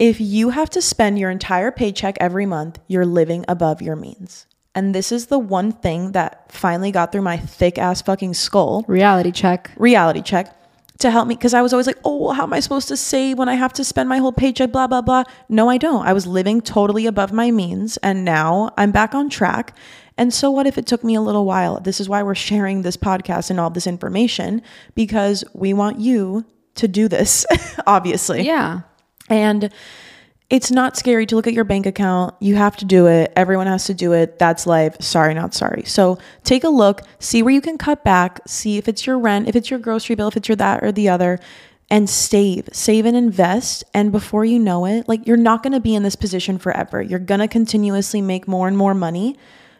[0.00, 4.46] If you have to spend your entire paycheck every month, you're living above your means.
[4.74, 8.84] And this is the one thing that finally got through my thick ass fucking skull
[8.88, 9.70] Reality check.
[9.76, 10.56] reality check
[10.98, 13.38] to help me because I was always like, oh, how am I supposed to save
[13.38, 15.24] when I have to spend my whole paycheck, blah, blah, blah.
[15.48, 16.06] No, I don't.
[16.06, 19.76] I was living totally above my means and now I'm back on track.
[20.16, 21.80] And so, what if it took me a little while?
[21.80, 24.62] This is why we're sharing this podcast and all this information
[24.94, 26.44] because we want you
[26.76, 27.44] to do this,
[27.86, 28.42] obviously.
[28.42, 28.82] Yeah.
[29.28, 29.72] And
[30.50, 32.34] it's not scary to look at your bank account.
[32.38, 33.32] You have to do it.
[33.34, 34.38] Everyone has to do it.
[34.38, 34.96] That's life.
[35.00, 35.84] Sorry, not sorry.
[35.84, 39.48] So take a look, see where you can cut back, see if it's your rent,
[39.48, 41.40] if it's your grocery bill, if it's your that or the other,
[41.90, 43.84] and save, save and invest.
[43.94, 47.00] And before you know it, like you're not going to be in this position forever.
[47.00, 49.38] You're going to continuously make more and more money,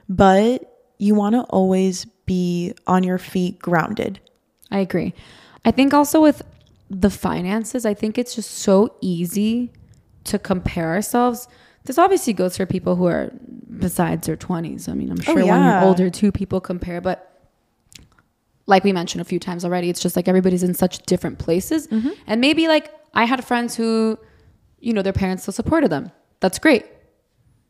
[0.08, 4.18] but you want to always be on your feet grounded.
[4.70, 5.14] I agree.
[5.64, 6.42] I think also with
[6.88, 9.70] the finances, I think it's just so easy
[10.24, 11.48] to compare ourselves.
[11.84, 13.30] This obviously goes for people who are
[13.78, 14.88] besides their 20s.
[14.88, 15.80] I mean, I'm oh, sure when yeah.
[15.80, 17.30] you're older too, people compare, but
[18.66, 21.86] like we mentioned a few times already, it's just like everybody's in such different places.
[21.88, 22.10] Mm-hmm.
[22.26, 24.18] And maybe like I had friends who,
[24.80, 26.10] you know, their parents still supported them.
[26.40, 26.86] That's great.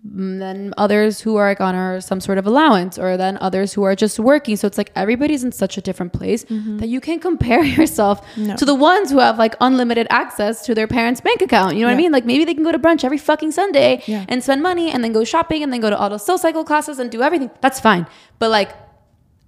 [0.07, 3.73] Mm, Then others who are like on our, some sort of allowance, or then others
[3.73, 4.57] who are just working.
[4.57, 8.55] So it's like everybody's in such a different place that you can compare yourself No.
[8.57, 11.77] to the ones who have like unlimited access to their parents' bank account.
[11.77, 12.13] You know what I mean?
[12.13, 14.27] Like maybe they can go to brunch every fucking Sunday Yeah.
[14.29, 16.99] and spend money and then go shopping and then go to auto soul cycle classes
[16.99, 17.51] and do everything.
[17.63, 18.07] That's fine.
[18.39, 18.73] But like,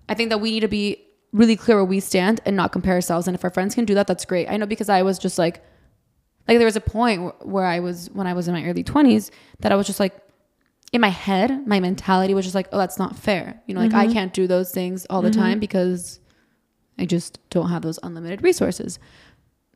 [0.09, 2.95] I think that we need to be really clear where we stand and not compare
[2.95, 3.27] ourselves.
[3.29, 4.49] And if our friends can do that, that's great.
[4.49, 5.63] I know because I was just like,
[6.49, 9.31] like there was a point where I was when I was in my early 20s
[9.61, 10.15] that I was just like
[10.97, 13.63] in my head, my mentality was just like, oh, that's not fair.
[13.67, 14.13] You know, like I mm-hmm.
[14.13, 15.41] can't do those things all the mm-hmm.
[15.41, 16.19] time because
[16.99, 18.99] I just don't have those unlimited resources.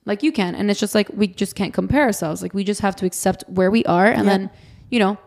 [0.06, 0.54] Like you can.
[0.54, 2.42] And it's just like we just can't compare ourselves.
[2.42, 4.30] Like we just have to accept where we are and Yeah.
[4.30, 4.50] then,
[4.90, 5.18] you know,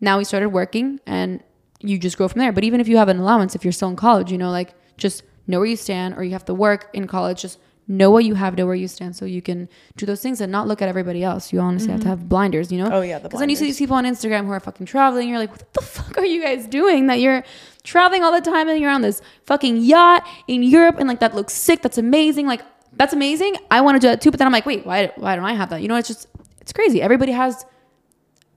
[0.00, 1.42] now we started working and
[1.80, 2.52] you just grow from there.
[2.52, 4.74] But even if you have an allowance, if you're still in college, you know, like
[4.96, 7.58] just know where you stand or you have to work in college, just
[7.92, 10.50] know what you have, know where you stand so you can do those things and
[10.50, 11.52] not look at everybody else.
[11.52, 12.10] You honestly have to mm-hmm.
[12.10, 12.90] have blinders, you know?
[12.90, 15.28] Oh, yeah, the Because then you see these people on Instagram who are fucking traveling.
[15.28, 17.06] You're like, what the fuck are you guys doing?
[17.06, 17.44] That you're
[17.84, 21.34] traveling all the time and you're on this fucking yacht in Europe and like that
[21.34, 21.82] looks sick.
[21.82, 22.46] That's amazing.
[22.46, 22.62] Like
[22.94, 23.56] that's amazing.
[23.70, 24.30] I want to do that too.
[24.30, 25.82] But then I'm like, wait, why, why don't I have that?
[25.82, 26.26] You know, it's just,
[26.60, 27.02] it's crazy.
[27.02, 27.64] Everybody has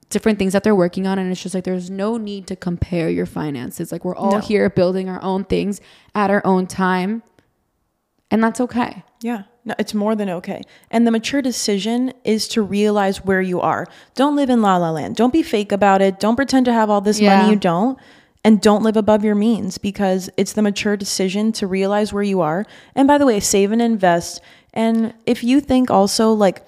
[0.08, 1.18] different things that they're working on.
[1.18, 3.92] And it's just like, there's no need to compare your finances.
[3.92, 4.38] Like we're all No.
[4.38, 5.80] here building our own things
[6.14, 7.22] at our own time.
[8.30, 9.04] And that's okay.
[9.22, 10.62] Yeah, no, it's more than okay.
[10.90, 13.86] And the mature decision is to realize where you are.
[14.14, 15.16] Don't live in la la land.
[15.16, 16.20] Don't be fake about it.
[16.20, 17.38] Don't pretend to have all this Yeah.
[17.38, 17.98] money you don't.
[18.44, 22.40] And don't live above your means because it's the mature decision to realize where you
[22.42, 22.64] are.
[22.94, 24.40] And by the way, save and invest.
[24.72, 26.62] And if you think also like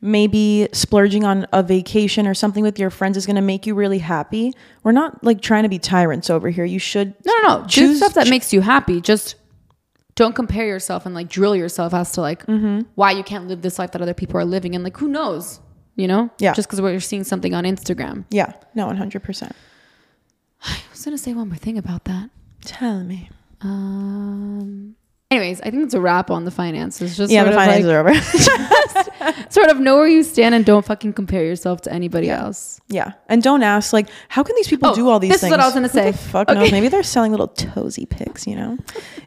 [0.00, 3.74] maybe splurging on a vacation or something with your friends is going to make you
[3.74, 6.64] really happy, we're not like trying to be tyrants over here.
[6.64, 7.60] You should No, no, no.
[7.66, 9.00] Choose Choose- stuff that makes you happy.
[9.00, 9.34] Just
[10.22, 12.80] don't compare yourself and like drill yourself as to like Mm-hmm.
[12.94, 14.74] why you can't live this life that other people are living.
[14.74, 15.60] And like, who knows?
[15.96, 16.22] You know?
[16.38, 16.52] Yeah.
[16.52, 18.24] Just because we're seeing something on Instagram.
[18.30, 19.52] Yeah, no, 100%.
[20.64, 22.28] I was gonna say one more thing about that.
[22.64, 23.30] Tell me.
[23.62, 24.96] Um.
[25.32, 27.16] Anyways, I think it's a wrap on the finances.
[27.16, 29.44] Just Yeah, sort the of finances like, are over.
[29.52, 32.80] sort of know where you stand and don't fucking compare yourself to anybody else.
[32.88, 35.42] Yeah, and don't ask like, how can these people Oh, do all these things?
[35.42, 36.10] this is what I was gonna Who say.
[36.10, 36.58] The fuck Okay.
[36.58, 36.72] knows?
[36.72, 38.44] Maybe they're selling little toesy pics.
[38.44, 38.78] You know,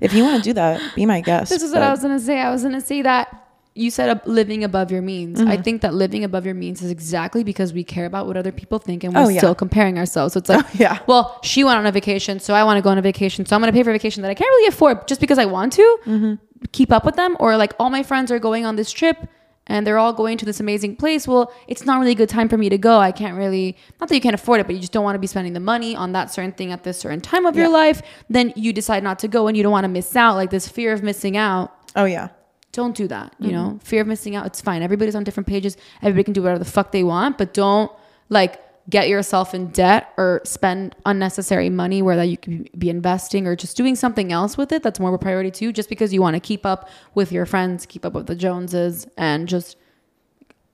[0.01, 1.49] if you want to do that, be my guest.
[1.51, 2.41] This is what I was gonna say.
[2.41, 3.42] I was gonna say that
[3.75, 5.39] you said ab- living above your means.
[5.39, 5.49] Mm-hmm.
[5.49, 8.51] I think that living above your means is exactly because we care about what other
[8.51, 9.39] people think and we're Oh, yeah.
[9.39, 10.33] still comparing ourselves.
[10.33, 10.99] So it's like, Yeah.
[11.07, 13.55] well, she went on a vacation, so I want to go on a vacation, so
[13.55, 15.45] I'm going to pay for a vacation that I can't really afford just because I
[15.45, 16.33] want to Mm-hmm.
[16.71, 17.35] keep up with them.
[17.39, 19.17] Or like all my friends are going on this trip
[19.65, 21.27] and they're all going to this amazing place.
[21.27, 22.99] Well, it's not really a good time for me to go.
[22.99, 25.19] I can't really, not that you can't afford it, but you just don't want to
[25.19, 28.01] be spending the money on that certain thing at this certain time of your life.
[28.29, 30.35] Then you decide not to go and you don't want to miss out.
[30.35, 32.29] Like this fear of missing out Oh yeah.
[32.73, 33.33] Don't do that.
[33.39, 33.77] You know, mm-hmm.
[33.77, 34.45] fear of missing out.
[34.45, 34.81] It's fine.
[34.81, 35.77] Everybody's on different pages.
[36.01, 37.91] Everybody can do whatever the fuck they want, but don't
[38.29, 38.59] like
[38.89, 43.55] get yourself in debt or spend unnecessary money where that you could be investing or
[43.55, 46.13] just doing something else with it that's more of a priority to you just because
[46.13, 49.77] you want to keep up with your friends, keep up with the Joneses and just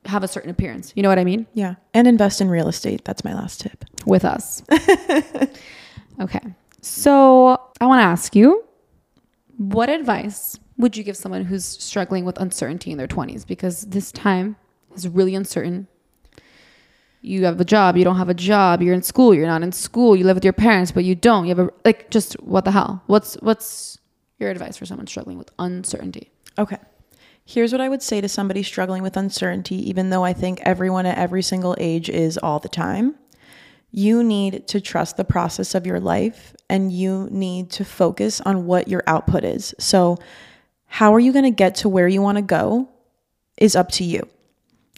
[0.05, 0.91] have a certain appearance.
[0.95, 1.45] You know what I mean?
[1.53, 1.75] Yeah.
[1.93, 3.05] And invest in real estate.
[3.05, 3.85] That's my last tip.
[4.05, 4.63] With us.
[6.19, 6.41] okay.
[6.81, 8.65] So I want to ask you
[9.57, 13.45] what advice would you give someone who's struggling with uncertainty in their 20s?
[13.45, 14.55] Because this time
[14.95, 15.88] is really uncertain.
[17.21, 19.73] You have a job, you don't have a job, you're in school, you're not in
[19.73, 21.45] school, you live with your parents, but you don't.
[21.45, 23.03] You have a like just what the hell?
[23.07, 23.99] What's what's
[24.39, 26.32] your advice for someone struggling with uncertainty?
[26.57, 26.77] Okay.
[27.43, 31.05] Here's what I would say to somebody struggling with uncertainty, even though I think everyone
[31.05, 33.15] at every single age is all the time.
[33.91, 38.65] You need to trust the process of your life and you need to focus on
[38.65, 39.73] what your output is.
[39.80, 40.19] So,
[40.89, 42.89] how are you going to get to where you want to go
[43.57, 44.27] is up to you.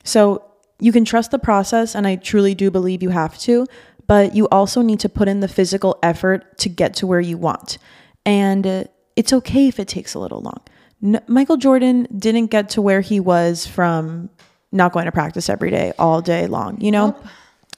[0.04, 0.44] So,
[0.80, 3.68] you can trust the process, and I truly do believe you have to,
[4.08, 7.38] but you also need to put in the physical effort to get to where you
[7.38, 7.78] want.
[8.26, 8.84] And uh,
[9.16, 10.60] it's okay if it takes a little long.
[11.04, 14.32] N- Michael Jordan didn't get to where he was from
[14.72, 17.16] not going to practice every day, all day long, you know?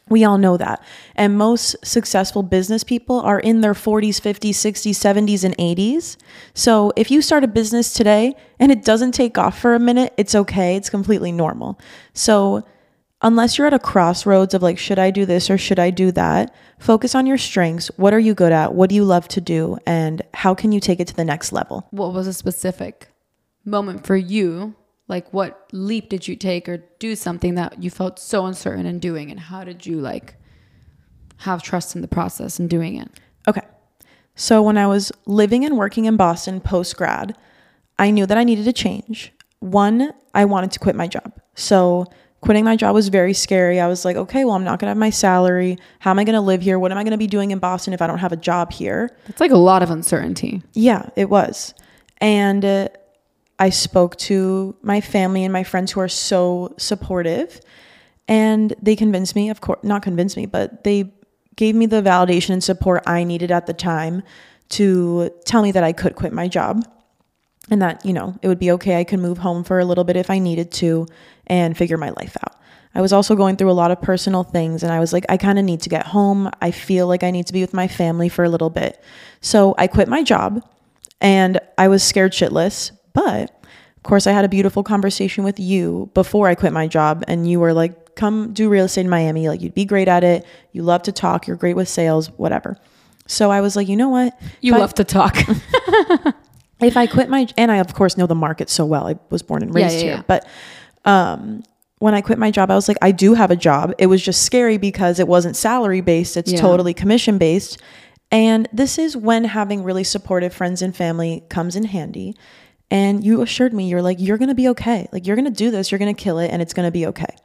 [0.10, 0.84] We all know that.
[1.16, 6.18] And most successful business people are in their 40s, 50s, 60s, 70s, and 80s.
[6.54, 10.14] So if you start a business today and it doesn't take off for a minute,
[10.18, 10.76] it's okay.
[10.76, 11.80] It's completely normal.
[12.14, 12.66] So
[13.22, 16.12] unless you're at a crossroads of like, should I do this or should I do
[16.12, 16.54] that?
[16.80, 17.89] Focus on your strengths.
[17.95, 18.76] What are you good at?
[18.76, 19.78] What do you love to do?
[19.88, 21.88] And how can you take it to the next level?
[21.91, 23.08] What was a specific
[23.64, 24.76] moment for you?
[25.14, 28.97] Like what leap did you take or do something that you felt so uncertain in
[28.97, 30.38] doing and how did you like
[31.38, 33.11] have trust in the process and doing it?
[33.47, 33.61] Okay.
[34.34, 37.38] So when I was living and working in Boston post grad,
[37.99, 39.32] I knew that I needed to change.
[39.59, 41.39] One, I wanted to quit my job.
[41.53, 42.07] So
[42.41, 43.80] quitting my job was very scary.
[43.80, 45.78] I was like, okay, well, I'm not going to have my salary.
[45.99, 46.80] How am I going to live here?
[46.80, 48.74] What am I going to be doing in Boston if I don't have a job
[48.74, 49.16] here?
[49.28, 50.64] It's like a lot of uncertainty.
[50.74, 51.76] Yeah, it was.
[52.18, 52.88] And uh,
[53.64, 57.61] I spoke to my family and my friends who are so supportive.
[58.28, 61.14] And they convinced me, of course, not convinced me, but they
[61.55, 64.22] gave me the validation and support I needed at the time
[64.72, 66.86] to tell me that I could quit my job
[67.72, 68.99] and that, you know, it would be okay.
[68.99, 71.07] I could move home for a little bit if I needed to
[71.47, 72.59] and figure my life out.
[72.93, 75.38] I was also going through a lot of personal things and I was like, I
[75.38, 76.51] kind of need to get home.
[76.61, 79.01] I feel like I need to be with my family for a little bit.
[79.39, 80.61] So I quit my job
[81.22, 82.91] and I was scared shitless.
[83.14, 83.51] But
[83.97, 87.49] of course, I had a beautiful conversation with you before I quit my job and
[87.49, 89.47] you were like, come do real estate in Miami.
[89.47, 90.45] Like, you'd be great at it.
[90.72, 91.47] You love to talk.
[91.47, 92.78] You're great with sales, whatever.
[93.28, 94.38] So I was like, you know what?
[94.61, 95.38] You If I- love to talk.
[96.82, 99.07] if I quit my and I of course know the market so well.
[99.07, 100.16] I was born and Yeah, raised yeah, here.
[100.16, 100.24] yeah.
[100.28, 100.47] But
[101.05, 101.64] um
[101.99, 103.93] when I quit my job, I was like, I do have a job.
[103.97, 106.59] It was just scary because it wasn't salary based, it's Yeah.
[106.59, 107.82] totally commission based.
[108.30, 112.36] And this is when having really supportive friends and family comes in handy.
[112.94, 115.08] And you assured me, you're like, you're gonna be okay.
[115.12, 117.36] Like, you're gonna do this, you're gonna kill it, and it's gonna be okay.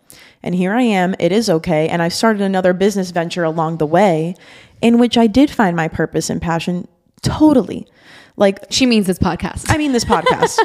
[0.43, 1.89] And here I am, it is okay.
[1.89, 4.35] And I started another business venture along the way
[4.83, 6.87] in which I did find my purpose and passion
[7.23, 7.87] totally.
[8.37, 9.65] Like, she means this podcast.
[9.71, 10.59] I mean, this podcast.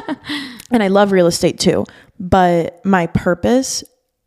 [0.70, 1.86] and I love real estate too.
[2.20, 3.84] But my purpose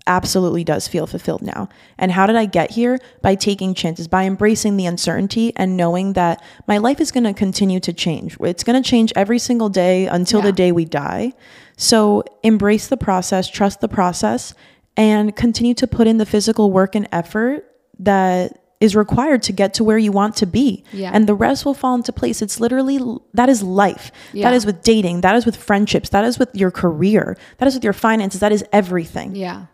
[0.07, 1.69] absolutely does feel fulfilled now.
[1.97, 2.99] And how did I get here?
[3.21, 7.33] By taking chances, by embracing the uncertainty and knowing that my life is going to
[7.33, 8.37] continue to change.
[8.39, 10.45] It's going to change every single day until Yeah.
[10.47, 11.33] the day we die.
[11.75, 14.53] So embrace the process, trust the process,
[14.95, 17.65] and continue to put in the physical work and effort
[17.99, 20.83] that is required to get to where you want to be.
[20.93, 21.09] Yeah.
[21.11, 22.43] And the rest will fall into place.
[22.43, 22.99] It's literally
[23.33, 24.11] that is life.
[24.33, 24.43] Yeah.
[24.49, 27.73] That is with dating, that is with friendships, that is with your career, that is
[27.73, 29.35] with your finances, that is everything.
[29.35, 29.65] Yeah.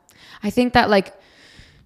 [0.44, 1.14] I think that like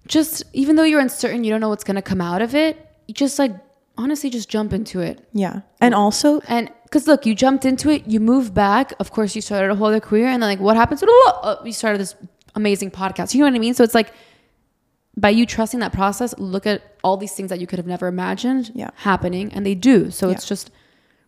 [0.06, 3.14] just even though you're uncertain, you don't know what's gonna come out of it, you
[3.14, 3.52] just like
[3.96, 5.26] honestly just jump into it.
[5.32, 5.60] Yeah.
[5.80, 8.92] And also, And because look, you jumped into it, you moved back.
[8.98, 11.02] Of course, you started a whole other career, and then like what happens?
[11.06, 12.14] Oh, you started this
[12.54, 13.34] amazing podcast.
[13.34, 13.74] You know what I mean?
[13.74, 14.12] So it's like
[15.16, 18.06] by you trusting that process, look at all these things that you could have never
[18.06, 18.90] imagined Yeah.
[18.94, 20.10] happening, and they do.
[20.10, 20.70] So it's just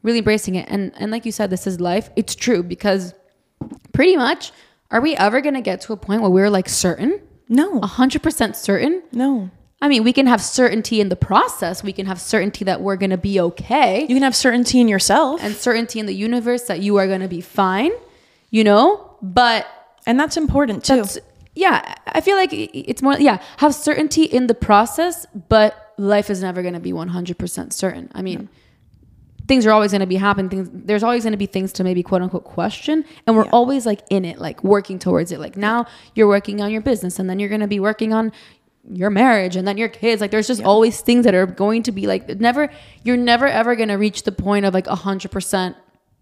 [0.03, 0.66] really embracing it.
[0.70, 2.09] And and like you said, this is life.
[2.16, 3.14] It's true because
[3.93, 4.53] pretty much
[4.91, 7.80] are we ever going to get to a point where we're like certain, No.
[7.80, 9.03] 100% certain?
[9.12, 9.51] No.
[9.82, 11.82] I mean, we can have certainty in the process.
[11.82, 14.88] We can have certainty that we're going to be okay You can have certainty in
[14.88, 15.43] yourself.
[15.43, 17.93] and certainty in the universe that you are going to be fine,
[18.51, 19.16] you know?
[19.22, 19.66] But
[20.07, 20.97] And that's important too.
[20.97, 21.18] That's-
[21.55, 26.41] yeah, I feel like it's more yeah, have certainty in the process, but life is
[26.43, 28.09] never going to be 100% certain.
[28.14, 28.49] I mean,
[29.51, 30.48] things are always going to be happening.
[30.48, 32.96] Things there's always going to be things to maybe quote unquote question,
[33.26, 33.59] and we're Yeah.
[33.59, 35.40] always like in it, like working towards it.
[35.46, 35.78] Like now
[36.14, 38.30] you're working on your business, and then you're going to be working on
[39.03, 41.92] your marriage and then your kids like there's just always things that are going to
[41.92, 42.70] be like never
[43.05, 45.74] you're never ever going to reach the point of like 100%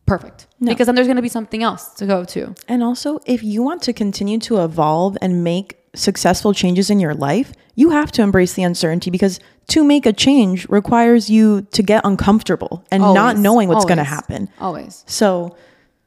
[0.07, 3.45] perfect because then there's going to be something else to go to And also, if
[3.45, 8.11] you want to continue to evolve and make successful changes in your life, you have
[8.13, 13.03] to embrace the uncertainty because to make a change requires you to get uncomfortable and
[13.03, 14.49] not knowing what's going to happen.
[14.61, 15.57] always So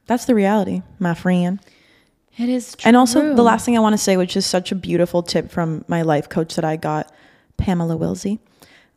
[0.06, 1.60] that's the reality, my friend.
[2.38, 2.88] It is true.
[2.88, 5.50] And also, the last thing I want to say, which is such a beautiful tip
[5.50, 7.12] from my life coach that I got,
[7.58, 8.38] Pamela Wilsey.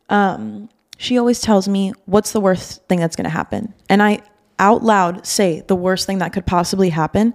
[0.08, 3.74] Um, she always tells me, What's the worst thing that's going to happen?
[3.90, 4.20] And I
[4.58, 7.34] out loud say the worst thing that could possibly happen.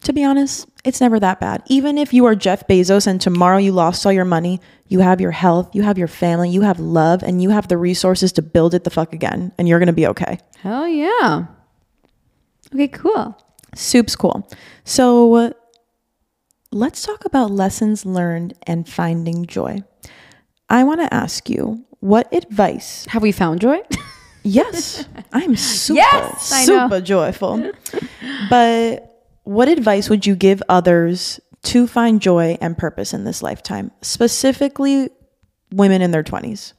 [0.00, 1.62] To be honest, it's never that bad.
[1.66, 5.20] Even if you are Jeff Bezos and tomorrow you lost all your money, you have
[5.20, 8.42] your health, you have your family, you have love, and you have the resources to
[8.42, 10.38] build it the fuck again, and you're going to be okay.
[10.58, 11.46] Hell yeah.
[12.74, 13.36] Okay, cool.
[13.74, 14.48] Soup's cool.
[14.84, 15.52] So
[16.72, 19.82] let's talk about lessons learned and finding joy.
[20.68, 23.06] I want to ask you what advice.
[23.10, 23.78] Have we found joy?
[24.44, 27.70] Yes, I'm super, Yes, super joyful.
[28.50, 29.11] But
[29.44, 35.10] what advice would you give others to find joy and purpose in this lifetime, specifically
[35.70, 36.72] women in their 20s?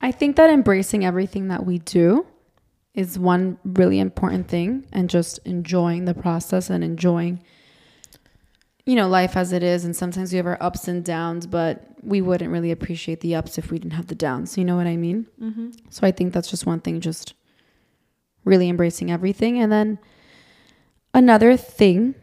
[0.00, 2.26] I think that embracing everything that we do
[2.94, 7.42] is one really important thing and just enjoying the process and enjoying
[8.84, 11.86] you know life as it is and sometimes we have our ups and downs but
[12.02, 14.86] we wouldn't really appreciate the ups if we didn't have the downs you know what
[14.86, 15.70] i mean mm-hmm.
[15.88, 17.34] so i think that's just one thing just
[18.44, 19.98] really embracing everything and then
[21.14, 22.14] another thing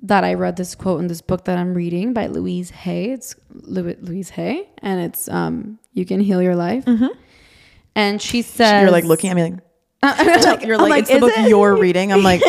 [0.00, 3.34] that i read this quote in this book that i'm reading by louise hay it's
[3.50, 6.86] louise hay and it's um you can heal your life
[7.94, 9.62] and she says You're like looking at me like,
[10.62, 12.12] you're I'm like, it's the book it?" you're reading.
[12.12, 12.40] I'm like,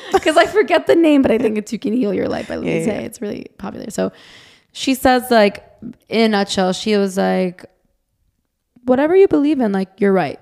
[0.12, 2.56] because I forget the name, but I think it's "You Can Heal Your Life" by
[2.56, 3.04] Louise yeah, Hay.
[3.04, 3.90] It's really popular.
[3.90, 4.12] So
[4.72, 5.64] she says, like
[6.08, 7.64] in a nutshell, she was like,
[8.84, 10.38] "Whatever you believe in, like you're right,"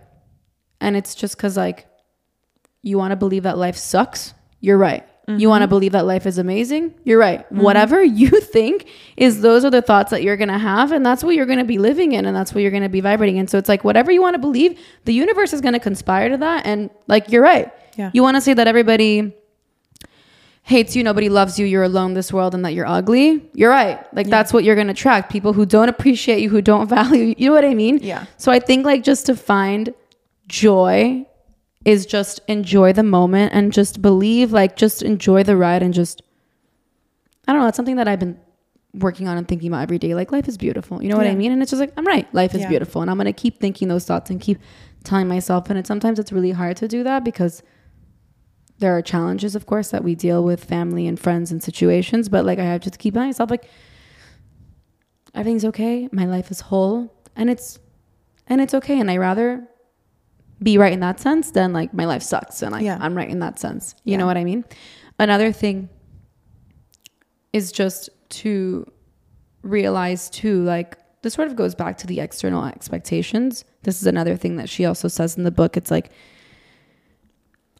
[0.81, 1.87] and it's just because like
[2.87, 5.07] you want to believe that life sucks, you're right.
[5.29, 5.71] You want to mm-hmm.
[5.71, 7.41] believe that life is amazing, you're right.
[7.41, 7.61] Mm-hmm.
[7.61, 11.35] Whatever you think is those are the thoughts that you're gonna have, and that's what
[11.35, 13.49] you're gonna be living in, and that's what you're gonna be vibrating in.
[13.49, 16.65] So it's like whatever you want to believe, the universe is gonna conspire to that,
[16.65, 17.73] and like you're right.
[17.97, 18.13] Yeah.
[18.15, 19.35] You want to say that everybody
[20.63, 23.71] hates you, nobody loves you, you're alone in this world, and that you're ugly, you're
[23.71, 24.07] right.
[24.15, 25.33] Like that's what you're gonna attract.
[25.33, 27.35] People who don't appreciate you, who don't value you.
[27.37, 27.99] You know what I mean?
[28.01, 28.27] Yeah.
[28.37, 29.93] So I think like just to find
[30.47, 31.27] joy
[31.87, 36.21] is just enjoy the moment and just believe, like just enjoy the ride and just
[37.49, 38.37] I don't know, it's something that I've been
[38.93, 40.13] working on and thinking about every day.
[40.15, 41.01] Like life is beautiful.
[41.01, 41.53] You know what I mean?
[41.53, 42.27] And it's just like, I'm right.
[42.35, 42.69] Life is Yeah.
[42.71, 43.03] beautiful.
[43.03, 44.59] And I'm gonna keep thinking those thoughts and keep
[45.05, 45.71] telling myself.
[45.71, 47.63] And it sometimes it's really hard to do that because
[48.81, 52.29] there are challenges, of course, that we deal with family and friends and situations.
[52.29, 53.69] But like I have to keep telling myself like
[55.35, 56.09] everything's okay.
[56.11, 57.15] My life is whole.
[57.37, 57.79] And it's
[58.49, 58.99] and it's okay.
[58.99, 59.69] And I rather
[60.63, 62.99] be right in that sense then like my life sucks and like Yeah.
[63.01, 63.95] I'm right in that sense.
[64.05, 64.19] You Yeah.
[64.19, 64.65] know what I mean?
[65.19, 65.89] Another thing
[67.53, 68.91] is just to
[69.63, 73.65] realize too like this sort of goes back to the external expectations.
[73.83, 75.77] This is another thing that she also says in the book.
[75.77, 76.11] It's like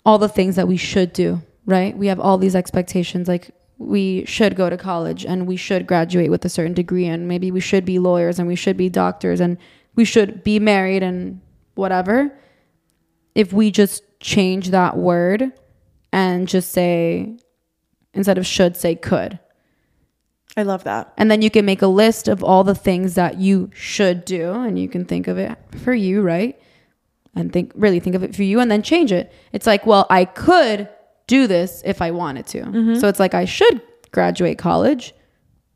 [0.05, 1.97] all the things that we should do, right?
[1.97, 6.31] We have all these expectations like we should go to college and we should graduate
[6.31, 9.41] with a certain degree and maybe we should be lawyers and we should be doctors
[9.41, 9.59] and
[9.95, 11.41] we should be married and
[11.75, 12.33] whatever.
[13.37, 15.53] If we just change that word
[16.11, 17.37] and just say
[18.15, 19.39] instead of should say could.
[20.57, 21.13] I love that.
[21.19, 24.53] And then you can make a list of all the things that you should do
[24.53, 26.59] and you can think of it for you, right?
[27.35, 29.31] And think really think of it for you and then change it.
[29.53, 30.89] It's like, well, I could
[31.27, 32.63] do this if I wanted to.
[32.63, 32.95] Mm-hmm.
[32.95, 33.83] So it's like I should
[34.13, 35.15] graduate college.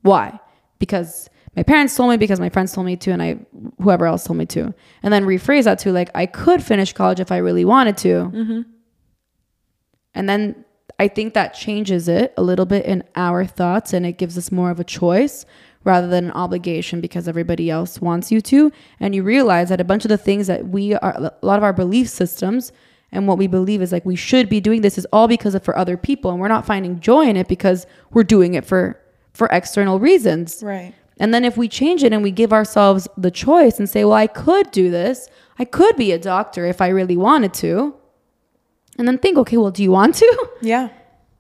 [0.01, 0.41] Why?
[0.79, 3.39] Because my parents told me because my friends told me to and I
[3.83, 4.73] whoever else told me to.
[5.03, 8.09] And then rephrase that to like I could finish college if I really wanted to.
[8.09, 8.61] Mm-hmm.
[10.15, 10.65] And then
[10.99, 14.53] I think that changes it a little bit in our thoughts and it gives us
[14.53, 15.45] more of a choice
[15.83, 18.71] rather than an obligation because everybody else wants you to.
[19.01, 21.65] And you realize that a bunch of the things that we are, a lot of
[21.65, 22.71] our belief systems
[23.13, 25.65] and what we believe is like we should be doing this is all because of
[25.65, 29.01] for other people and we're not finding joy in it because we're doing it for
[29.33, 30.63] for external reasons.
[30.63, 30.93] Right.
[31.21, 34.15] And then if we change it and we give ourselves the choice and say, well,
[34.15, 35.29] I could do this.
[35.59, 37.95] I could be a doctor if I really wanted to.
[38.99, 40.49] And then think, okay, well, do you want to?
[40.63, 40.89] Yeah.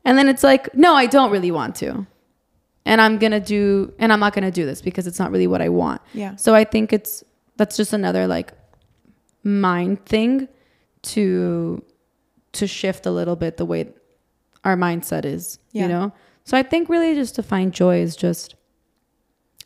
[0.05, 2.07] And then it's like, no, I don't really want to.
[2.87, 5.31] And I'm going to do, and I'm not going to do this because it's not
[5.31, 6.01] really what I want.
[6.14, 6.37] Yeah.
[6.37, 7.22] So I think it's,
[7.57, 8.53] that's just another like
[9.45, 10.49] mind thing
[11.03, 11.83] to,
[12.53, 13.89] to shift a little bit the way
[14.64, 15.83] our mindset is, Yeah.
[15.83, 16.12] you know?
[16.45, 18.55] So I think really just to find joy is just,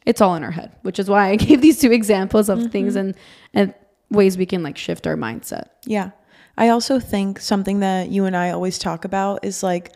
[0.07, 2.95] it's all in our head, which is why I gave these two examples of things
[2.95, 3.09] mm-hmm.
[3.09, 3.17] and,
[3.55, 3.75] and
[4.11, 5.69] ways we can like shift our mindset.
[5.85, 6.11] Yeah.
[6.57, 9.93] I also think something that you and I always talk about is like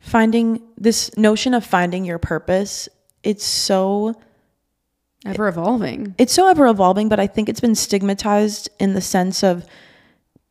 [0.00, 2.88] finding this notion of finding your purpose.
[3.22, 4.14] It's so
[5.24, 6.14] Ever evolving.
[6.18, 9.64] it's so ever evolving, but I think it's been stigmatized in the sense of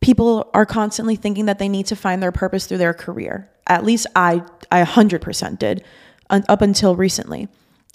[0.01, 3.49] people are constantly thinking that they need to find their purpose through their career.
[3.67, 5.83] At least I I 100% did
[6.29, 7.47] up until recently.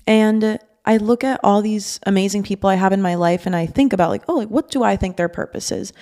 [0.06, 3.66] And I look at all these amazing people I have in my life and I
[3.66, 5.92] think about like, oh, like what do I think their purpose is?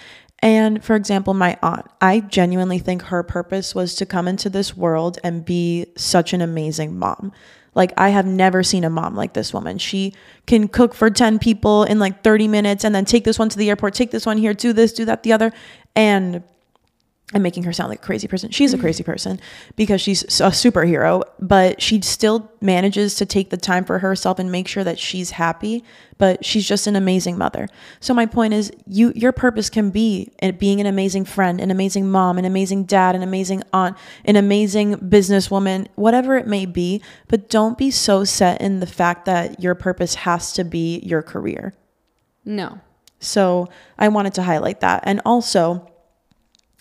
[0.40, 4.76] And for example, my aunt, I genuinely think her purpose was to come into this
[4.76, 7.32] world and be such an amazing mom.
[7.74, 9.78] Like I have never seen a mom like this woman.
[9.78, 10.14] She
[10.46, 13.58] can cook for 10 people in like 30 minutes and then take this one to
[13.58, 15.52] the airport, take this one here, do this, do that, the other.
[15.96, 16.42] And
[17.34, 18.50] I'm making her sound like a crazy person.
[18.50, 18.84] She's a mm-hmm.
[18.84, 19.38] crazy person
[19.76, 24.50] because she's a superhero, but she still manages to take the time for herself and
[24.50, 25.84] make sure that she's happy.
[26.16, 27.68] But she's just an amazing mother.
[28.00, 31.70] So my point is, you your purpose can be eh, being an amazing friend, an
[31.70, 37.02] amazing mom, an amazing dad, an amazing aunt, an amazing businesswoman, whatever it may be.
[37.28, 41.22] But don't be so set in the fact that your purpose has to be your
[41.22, 41.74] career.
[42.46, 42.80] No.
[43.20, 43.68] So
[43.98, 45.02] I wanted to highlight that.
[45.04, 45.87] And also,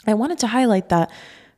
[0.07, 1.11] I wanted to highlight that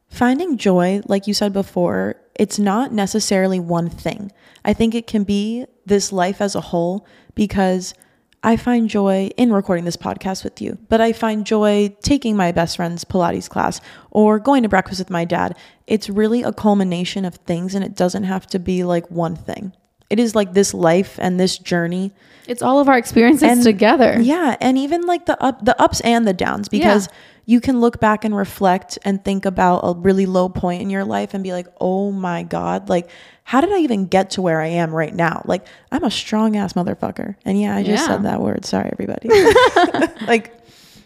[0.08, 4.32] finding joy, like you said before, it's not necessarily one thing.
[4.66, 7.94] I think it can be this life as a whole because
[8.42, 12.52] I find joy in recording this podcast with you, but I find joy taking my
[12.54, 13.82] best friend's Pilates class
[14.12, 15.58] or going to breakfast with my dad.
[15.88, 19.74] It's really a culmination of things and it doesn't have to be like one thing.
[20.10, 22.14] It is like this life and this journey
[22.48, 24.20] It's all of our experiences And- together.
[24.20, 27.14] yeah, and even like the up the ups and the downs because Yeah.
[27.50, 31.04] You can look back and reflect and think about a really low point in your
[31.04, 33.10] life and be like, "Oh my god, like
[33.44, 35.42] how did I even get to where I am right now?
[35.46, 38.08] Like I'm a strong ass motherfucker." And yeah, I just Yeah.
[38.08, 38.66] said that word.
[38.66, 39.30] Sorry everybody.
[40.28, 40.54] like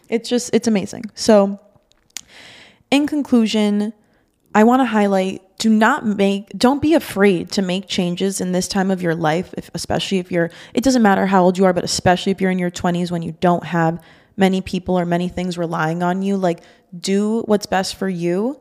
[0.09, 1.05] it's just it's amazing.
[1.15, 1.61] So
[2.91, 3.93] in conclusion,
[4.53, 8.67] I want to highlight do not make don't be afraid to make changes in this
[8.67, 11.71] time of your life if, especially if you're it doesn't matter how old you are
[11.71, 14.03] but especially if you're in your 20s when you don't have
[14.37, 16.61] many people or many things relying on you like
[16.99, 18.59] do what's best for you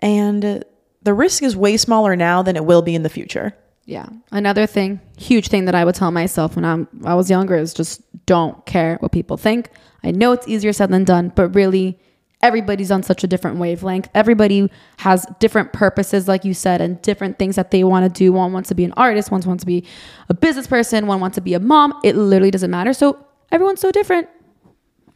[0.00, 0.64] and
[1.02, 3.54] the risk is way smaller now than it will be in the future
[3.84, 4.06] Yeah.
[4.30, 7.74] Another thing, huge thing that I would tell myself when I'm I was younger is
[7.74, 9.70] just don't care what people think.
[10.04, 11.98] I know it's easier said than done, but really
[12.42, 14.08] everybody's on such a different wavelength.
[14.14, 18.32] Everybody has different purposes, like you said, and different things that they want to do.
[18.32, 19.84] One wants to be an artist, one wants to be
[20.28, 21.92] a business person, one wants to be a mom.
[22.04, 22.92] It literally doesn't matter.
[22.92, 23.18] So
[23.50, 24.28] everyone's so different.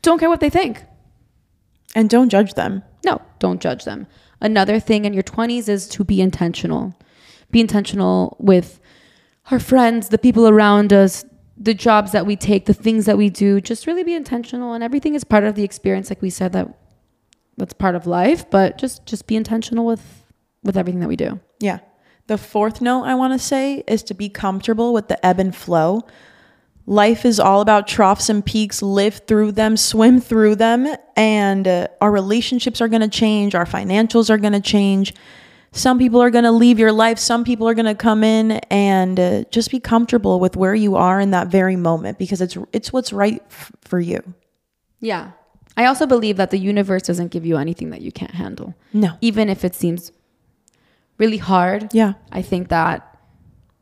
[0.07, 0.75] Don't care what they think.
[1.97, 4.07] and don't judge them No, don't judge them.
[4.41, 6.95] Another thing in your 20s is to be intentional.
[7.51, 8.69] Be intentional with
[9.51, 11.25] our friends, the people around us,
[11.69, 13.61] the jobs that we take, the things that we do.
[13.71, 16.67] Just really be intentional and everything is part of the experience like we said that
[17.59, 20.05] that's part of life, but just just be intentional with
[20.67, 21.41] with everything that we do.
[21.61, 21.79] Yeah.
[22.27, 25.55] The fourth note I want to say is to be comfortable with the ebb and
[25.65, 25.91] flow.
[26.89, 28.81] Life is all about troughs and peaks.
[28.81, 33.55] Live through them, swim through them, and uh, our relationships are going to change.
[33.57, 35.13] Our financials are going to change.
[35.73, 37.19] Some people are going to leave your life.
[37.19, 40.95] Some people are going to come in, and uh, just be comfortable with where you
[40.95, 44.23] are in that very moment because it's it's what's right f- for you.
[45.01, 45.33] Yeah.
[45.77, 48.75] I also believe that the universe doesn't give you anything that you can't handle.
[48.95, 49.19] No.
[49.21, 50.13] Even if it seems
[51.19, 53.16] really hard, Yeah, I think that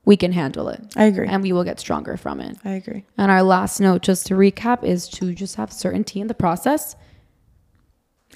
[0.04, 1.26] we can handle it I agree.
[1.26, 2.56] and we will get stronger from it.
[2.64, 3.04] I agree.
[3.16, 6.94] And our last note, just to recap, is to just have certainty in the process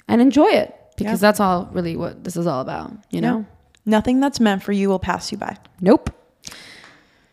[0.07, 1.27] and enjoy it because Yeah.
[1.29, 3.45] that's all really what this is all about, you know?
[3.85, 5.57] Nothing that's meant for you will pass you by.
[5.81, 6.09] Nope.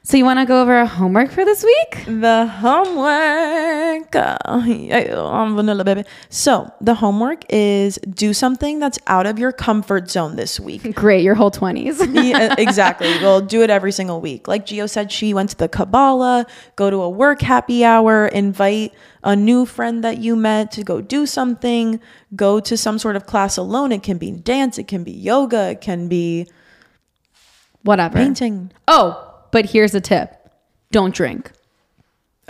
[0.07, 2.04] So you want to go over our homework for this week?
[2.07, 4.14] The homework.
[4.14, 6.04] I'm vanilla baby.
[6.28, 10.94] So the homework is do something that's out of your comfort zone this week.
[10.94, 12.24] Great, your whole 20s.
[12.24, 13.09] yeah, exactly.
[13.18, 14.46] We'll do it every single week.
[14.46, 16.46] Like Gio said, she went to the Kabbalah,
[16.76, 18.94] go to a work happy hour, invite
[19.24, 21.98] a new friend that you met to go do something,
[22.36, 23.90] go to some sort of class alone.
[23.90, 26.46] It can be dance, it can be yoga, it can be
[27.82, 28.14] Whatever.
[28.18, 28.70] painting.
[28.86, 29.26] Oh,
[29.57, 30.28] but here's a tip.
[30.92, 31.50] Don't drink.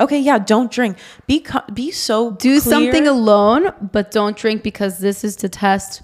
[0.05, 0.99] Okay, yeah, don't drink.
[1.29, 2.75] Be co- be so Do clear.
[2.75, 6.03] something alone, but don't drink because this is to test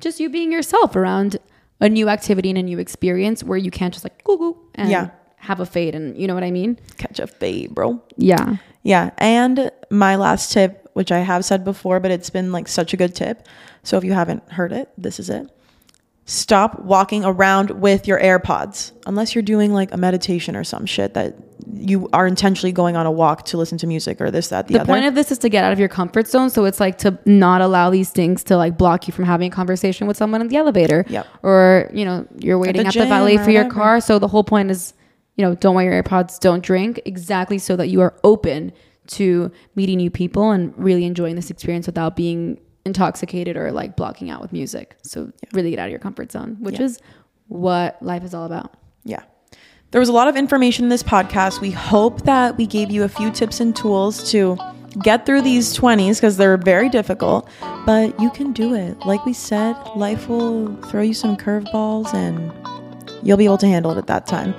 [0.00, 1.38] just you being yourself around
[1.80, 4.88] a new activity and a new experience where you can't just like goo goo and
[4.90, 5.10] Yeah.
[5.38, 6.78] have a fade and you know what I mean?
[6.98, 8.00] catch a fade, bro.
[8.16, 8.56] Yeah.
[8.84, 9.10] Yeah.
[9.18, 12.96] And my last tip, which I have said before, but it's been like such a
[12.96, 13.36] good tip.
[13.82, 15.50] So if you haven't heard it, this is it.
[16.26, 21.14] Stop walking around with your AirPods unless you're doing like a meditation or some shit
[21.14, 21.36] that
[21.72, 24.74] you are intentionally going on a walk to listen to music or this, that, the,
[24.74, 24.92] The other.
[24.92, 26.50] point of this is to get out of your comfort zone.
[26.50, 29.54] So it's like to not allow these things to like block you from having a
[29.54, 31.04] conversation with someone in the elevator.
[31.08, 31.26] Yep.
[31.42, 34.00] Or, you know, you're waiting the at the, valet for your car.
[34.00, 34.94] So the whole point is,
[35.36, 38.72] you know, don't wear your AirPods, don't drink, exactly so that you are open
[39.06, 44.30] to meeting new people and really enjoying this experience without being intoxicated or like blocking
[44.30, 44.96] out with music.
[45.02, 46.86] So really get out of your comfort zone, which Yeah.
[46.86, 46.98] is
[47.48, 48.74] what life is all about.
[49.04, 49.20] Yeah.
[49.90, 51.60] There was a lot of information in this podcast.
[51.60, 54.58] We hope that we gave you a few tips and tools to
[55.02, 57.48] get through these 20s because they're very difficult,
[57.86, 58.98] but you can do it.
[59.06, 62.52] Like we said, life will throw you some curveballs and
[63.22, 64.54] you'll be able to handle it at that time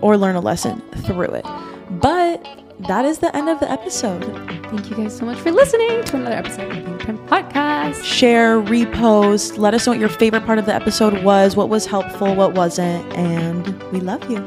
[0.00, 1.46] or learn a lesson through it.
[1.90, 2.46] But
[2.80, 4.24] that is the end of the episode.
[4.70, 8.02] Thank you guys so much for listening to another episode of the Pen Podcast.
[8.04, 11.86] Share, repost, let us know what your favorite part of the episode was, what was
[11.86, 14.46] helpful, what wasn't, and we love you.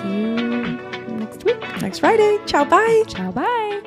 [0.00, 1.60] See you next week.
[1.80, 2.38] Next Friday.
[2.46, 3.02] Ciao, bye.
[3.08, 3.80] Ciao, bye.